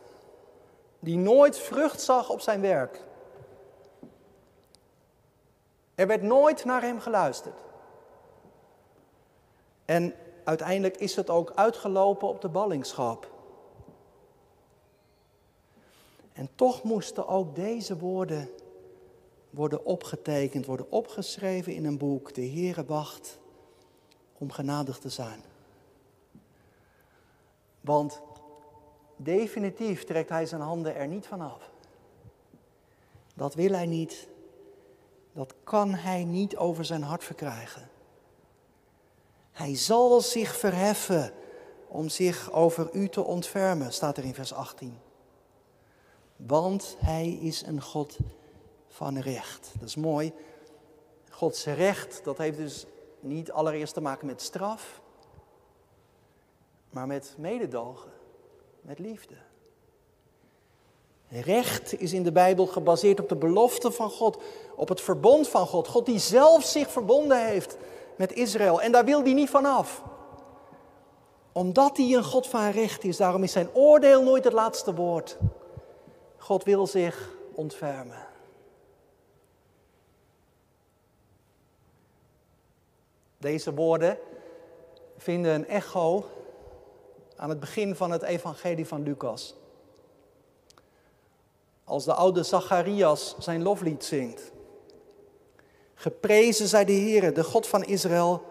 Die 0.99 1.17
nooit 1.17 1.59
vrucht 1.59 2.01
zag 2.01 2.31
op 2.31 2.41
zijn 2.41 2.61
werk. 2.61 3.09
Er 6.01 6.07
werd 6.07 6.23
nooit 6.23 6.65
naar 6.65 6.83
hem 6.83 7.01
geluisterd. 7.01 7.61
En 9.85 10.15
uiteindelijk 10.45 10.97
is 10.97 11.17
het 11.17 11.31
ook 11.31 11.53
uitgelopen 11.55 12.29
op 12.29 12.41
de 12.41 12.49
ballingschap. 12.49 13.31
En 16.33 16.49
toch 16.55 16.83
moesten 16.83 17.29
ook 17.29 17.55
deze 17.55 17.99
woorden 17.99 18.51
worden 19.51 19.85
opgetekend, 19.85 20.67
worden 20.67 20.91
opgeschreven 20.91 21.75
in 21.75 21.85
een 21.85 21.99
boek. 21.99 22.35
De 22.35 22.49
Heere 22.49 22.85
wacht 22.85 23.39
om 24.39 24.51
genadig 24.51 24.99
te 24.99 25.09
zijn. 25.09 25.43
Want 27.81 28.23
definitief 29.17 30.05
trekt 30.05 30.29
hij 30.29 30.47
zijn 30.47 30.61
handen 30.61 30.95
er 30.95 31.07
niet 31.07 31.27
vanaf. 31.27 31.71
Dat 33.35 33.55
wil 33.55 33.73
hij 33.73 33.87
niet. 33.87 34.29
Dat 35.33 35.55
kan 35.65 35.95
hij 35.95 36.25
niet 36.25 36.57
over 36.57 36.85
zijn 36.85 37.03
hart 37.03 37.25
verkrijgen. 37.25 37.89
Hij 39.53 39.77
zal 39.77 40.21
zich 40.21 40.57
verheffen 40.57 41.33
om 41.89 42.09
zich 42.09 42.53
over 42.53 42.89
u 42.93 43.09
te 43.09 43.25
ontfermen, 43.25 43.93
staat 43.93 44.17
er 44.17 44.25
in 44.25 44.35
vers 44.35 44.53
18. 44.53 44.99
Want 46.37 46.97
hij 46.99 47.29
is 47.29 47.63
een 47.63 47.83
God 47.83 48.19
van 48.89 49.19
recht. 49.19 49.73
Dat 49.79 49.89
is 49.89 49.97
mooi. 49.97 50.33
Gods 51.31 51.65
recht, 51.65 52.25
dat 52.25 52.39
heeft 52.39 52.57
dus 52.57 52.87
niet 53.21 53.53
allereerst 53.53 53.95
te 53.95 54.01
maken 54.01 54.27
met 54.27 54.43
straf, 54.43 55.01
maar 56.91 57.07
met 57.07 57.35
mededogen, 57.39 58.11
met 58.81 58.99
liefde. 58.99 59.37
Recht 61.31 62.01
is 62.01 62.13
in 62.13 62.23
de 62.23 62.33
Bijbel 62.33 62.67
gebaseerd 62.67 63.21
op 63.21 63.29
de 63.29 63.37
belofte 63.37 63.91
van 63.91 64.11
God, 64.11 64.43
op 64.77 64.89
het 64.89 65.01
verbond 65.01 65.49
van 65.49 65.67
God. 65.67 65.89
God 65.89 66.07
die 66.07 66.19
zelf 66.19 66.65
zich 66.65 66.91
verbonden 66.91 67.47
heeft 67.47 67.77
met 68.17 68.33
Israël 68.33 68.81
en 68.81 68.93
daar 68.93 69.05
wil 69.05 69.23
hij 69.23 69.33
niet 69.33 69.51
van 69.51 69.65
af. 69.65 70.03
Omdat 71.53 71.97
hij 71.97 72.15
een 72.15 72.25
God 72.25 72.47
van 72.47 72.71
recht 72.71 73.05
is, 73.05 73.17
daarom 73.17 73.43
is 73.43 73.53
zijn 73.53 73.75
oordeel 73.75 74.23
nooit 74.23 74.45
het 74.45 74.53
laatste 74.53 74.95
woord. 74.95 75.39
God 76.37 76.65
wil 76.65 76.87
zich 76.87 77.31
ontfermen. 77.55 78.27
Deze 83.39 83.75
woorden 83.75 84.19
vinden 85.17 85.55
een 85.55 85.67
echo 85.67 86.25
aan 87.37 87.49
het 87.49 87.61
begin 87.61 87.97
van 87.97 88.11
het 88.11 88.23
evangelie 88.23 88.87
van 88.87 89.03
Lucas. 89.03 89.55
Als 91.91 92.05
de 92.05 92.15
oude 92.15 92.43
Zacharias 92.43 93.35
zijn 93.39 93.63
loflied 93.63 94.05
zingt. 94.05 94.53
Geprezen 95.95 96.69
zij 96.69 96.85
de 96.85 96.93
Heer, 96.93 97.35
de 97.35 97.45
God 97.45 97.67
van 97.67 97.85
Israël, 97.85 98.43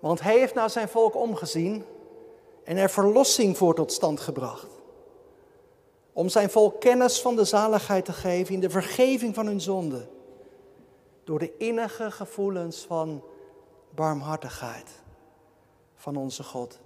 want 0.00 0.20
hij 0.20 0.38
heeft 0.38 0.54
naar 0.54 0.70
zijn 0.70 0.88
volk 0.88 1.16
omgezien 1.16 1.84
en 2.64 2.76
er 2.76 2.90
verlossing 2.90 3.56
voor 3.56 3.74
tot 3.74 3.92
stand 3.92 4.20
gebracht. 4.20 4.66
Om 6.12 6.28
zijn 6.28 6.50
volk 6.50 6.80
kennis 6.80 7.20
van 7.20 7.36
de 7.36 7.44
zaligheid 7.44 8.04
te 8.04 8.12
geven 8.12 8.54
in 8.54 8.60
de 8.60 8.70
vergeving 8.70 9.34
van 9.34 9.46
hun 9.46 9.60
zonden. 9.60 10.08
Door 11.24 11.38
de 11.38 11.56
innige 11.56 12.10
gevoelens 12.10 12.84
van 12.84 13.24
barmhartigheid 13.90 14.90
van 15.94 16.16
onze 16.16 16.42
God, 16.42 16.78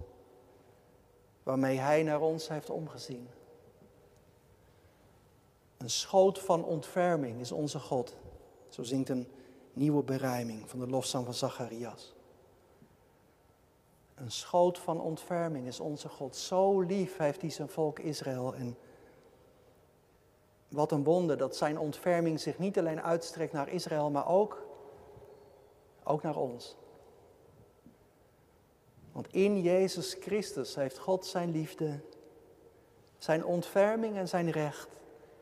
waarmee 1.42 1.78
Hij 1.78 2.02
naar 2.02 2.20
ons 2.20 2.48
heeft 2.48 2.70
omgezien. 2.70 3.28
Een 5.80 5.90
schoot 5.90 6.38
van 6.38 6.64
ontferming 6.64 7.40
is 7.40 7.52
onze 7.52 7.78
God. 7.78 8.16
Zo 8.68 8.82
zingt 8.82 9.08
een 9.08 9.28
nieuwe 9.72 10.02
berijming 10.02 10.68
van 10.70 10.78
de 10.78 10.86
lofzang 10.86 11.24
van 11.24 11.34
Zacharias. 11.34 12.14
Een 14.14 14.30
schoot 14.30 14.78
van 14.78 15.00
ontferming 15.00 15.66
is 15.66 15.80
onze 15.80 16.08
God. 16.08 16.36
Zo 16.36 16.80
lief 16.80 17.16
heeft 17.16 17.40
hij 17.40 17.50
zijn 17.50 17.68
volk 17.68 17.98
Israël. 17.98 18.54
En 18.54 18.76
wat 20.68 20.92
een 20.92 21.04
wonder 21.04 21.36
dat 21.36 21.56
zijn 21.56 21.78
ontferming 21.78 22.40
zich 22.40 22.58
niet 22.58 22.78
alleen 22.78 23.02
uitstrekt 23.02 23.52
naar 23.52 23.68
Israël, 23.68 24.10
maar 24.10 24.28
ook, 24.28 24.66
ook 26.04 26.22
naar 26.22 26.36
ons. 26.36 26.76
Want 29.12 29.32
in 29.32 29.60
Jezus 29.60 30.16
Christus 30.20 30.74
heeft 30.74 30.98
God 30.98 31.26
zijn 31.26 31.50
liefde, 31.50 32.00
zijn 33.18 33.44
ontferming 33.44 34.16
en 34.16 34.28
zijn 34.28 34.50
recht 34.50 34.99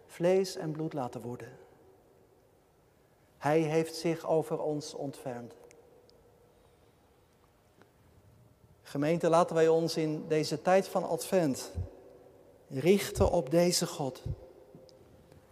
vlees 0.08 0.56
en 0.56 0.72
bloed 0.72 0.92
laten 0.92 1.20
worden. 1.20 1.48
Hij 3.38 3.60
heeft 3.60 3.94
zich 3.94 4.26
over 4.26 4.60
ons 4.60 4.94
ontfermd. 4.94 5.54
Gemeente, 8.82 9.28
laten 9.28 9.54
wij 9.54 9.68
ons 9.68 9.96
in 9.96 10.24
deze 10.28 10.62
tijd 10.62 10.88
van 10.88 11.08
Advent 11.08 11.72
richten 12.68 13.30
op 13.30 13.50
deze 13.50 13.86
God. 13.86 14.22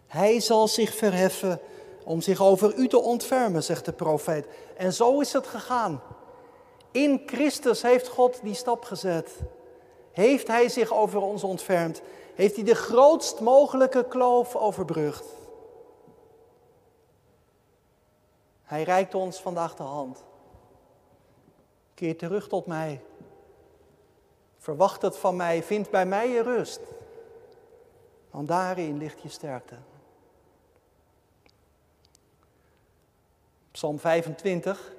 Hij 0.07 0.39
zal 0.39 0.67
zich 0.67 0.95
verheffen 0.95 1.59
om 2.03 2.21
zich 2.21 2.41
over 2.41 2.75
u 2.75 2.87
te 2.87 3.01
ontfermen, 3.01 3.63
zegt 3.63 3.85
de 3.85 3.93
profeet. 3.93 4.47
En 4.77 4.93
zo 4.93 5.19
is 5.19 5.33
het 5.33 5.47
gegaan. 5.47 6.01
In 6.91 7.21
Christus 7.25 7.81
heeft 7.81 8.07
God 8.07 8.39
die 8.43 8.53
stap 8.53 8.83
gezet. 8.83 9.31
Heeft 10.11 10.47
Hij 10.47 10.69
zich 10.69 10.93
over 10.93 11.21
ons 11.21 11.43
ontfermd. 11.43 12.01
Heeft 12.37 12.55
Hij 12.55 12.63
de 12.63 12.75
grootst 12.75 13.39
mogelijke 13.39 14.05
kloof 14.07 14.55
overbrugd. 14.55 15.25
Hij 18.63 18.83
reikt 18.83 19.15
ons 19.15 19.41
vandaag 19.41 19.75
de 19.75 19.83
hand. 19.83 20.23
Keer 21.93 22.17
terug 22.17 22.47
tot 22.47 22.65
mij. 22.65 23.01
Verwacht 24.57 25.01
het 25.01 25.17
van 25.17 25.35
mij. 25.35 25.63
Vind 25.63 25.89
bij 25.89 26.05
mij 26.05 26.29
je 26.29 26.41
rust. 26.41 26.79
Want 28.31 28.47
daarin 28.47 28.97
ligt 28.97 29.21
je 29.21 29.29
sterkte. 29.29 29.75
Psalm 33.71 33.99
25 33.99 34.93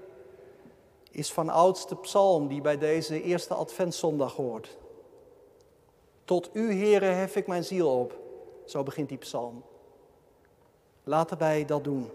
is 1.11 1.33
van 1.33 1.48
oudste 1.48 1.96
psalm 1.96 2.48
die 2.48 2.61
bij 2.61 2.79
deze 2.79 3.22
eerste 3.22 3.55
adventszondag 3.55 4.35
hoort. 4.35 4.77
Tot 6.29 6.51
u, 6.53 6.73
Heere, 6.73 7.07
hef 7.07 7.37
ik 7.37 7.47
mijn 7.47 7.64
ziel 7.64 8.01
op. 8.01 8.19
Zo 8.64 8.83
begint 8.83 9.09
die 9.09 9.19
psalm. 9.19 9.64
Laten 11.05 11.38
wij 11.38 11.64
dat 11.64 11.85
doen. 11.85 12.11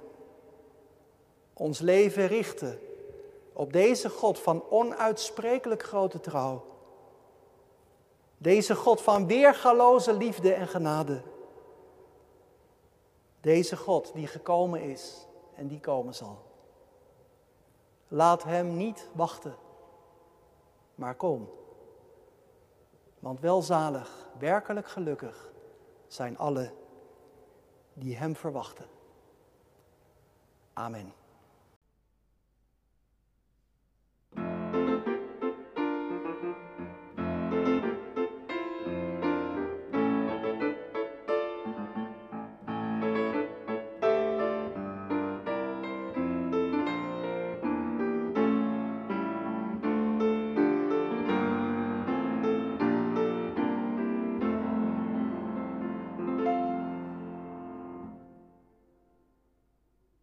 Ons 1.54 1.80
leven 1.80 2.28
richten 2.28 2.80
op 3.54 3.74
deze 3.74 4.10
God 4.10 4.40
van 4.40 4.64
onuitsprekelijk 4.70 5.84
grote 5.84 6.20
trouw. 6.20 6.66
Deze 8.38 8.76
God 8.76 9.02
van 9.02 9.28
weergaloze 9.28 10.14
liefde 10.14 10.54
en 10.54 10.68
genade. 10.68 11.22
Deze 13.42 13.78
God 13.78 14.12
die 14.14 14.28
gekomen 14.28 14.82
is 14.82 15.28
en 15.56 15.68
die 15.68 15.80
komen 15.80 16.16
zal. 16.16 16.38
Laat 18.08 18.44
hem 18.44 18.76
niet 18.76 19.10
wachten, 19.14 19.56
maar 20.96 21.16
kom. 21.16 21.50
Want 23.24 23.40
welzalig, 23.40 24.30
werkelijk 24.40 24.88
gelukkig 24.88 25.52
zijn 26.08 26.38
alle 26.38 26.74
die 27.94 28.16
hem 28.18 28.36
verwachten. 28.36 28.86
Amen. 30.74 31.14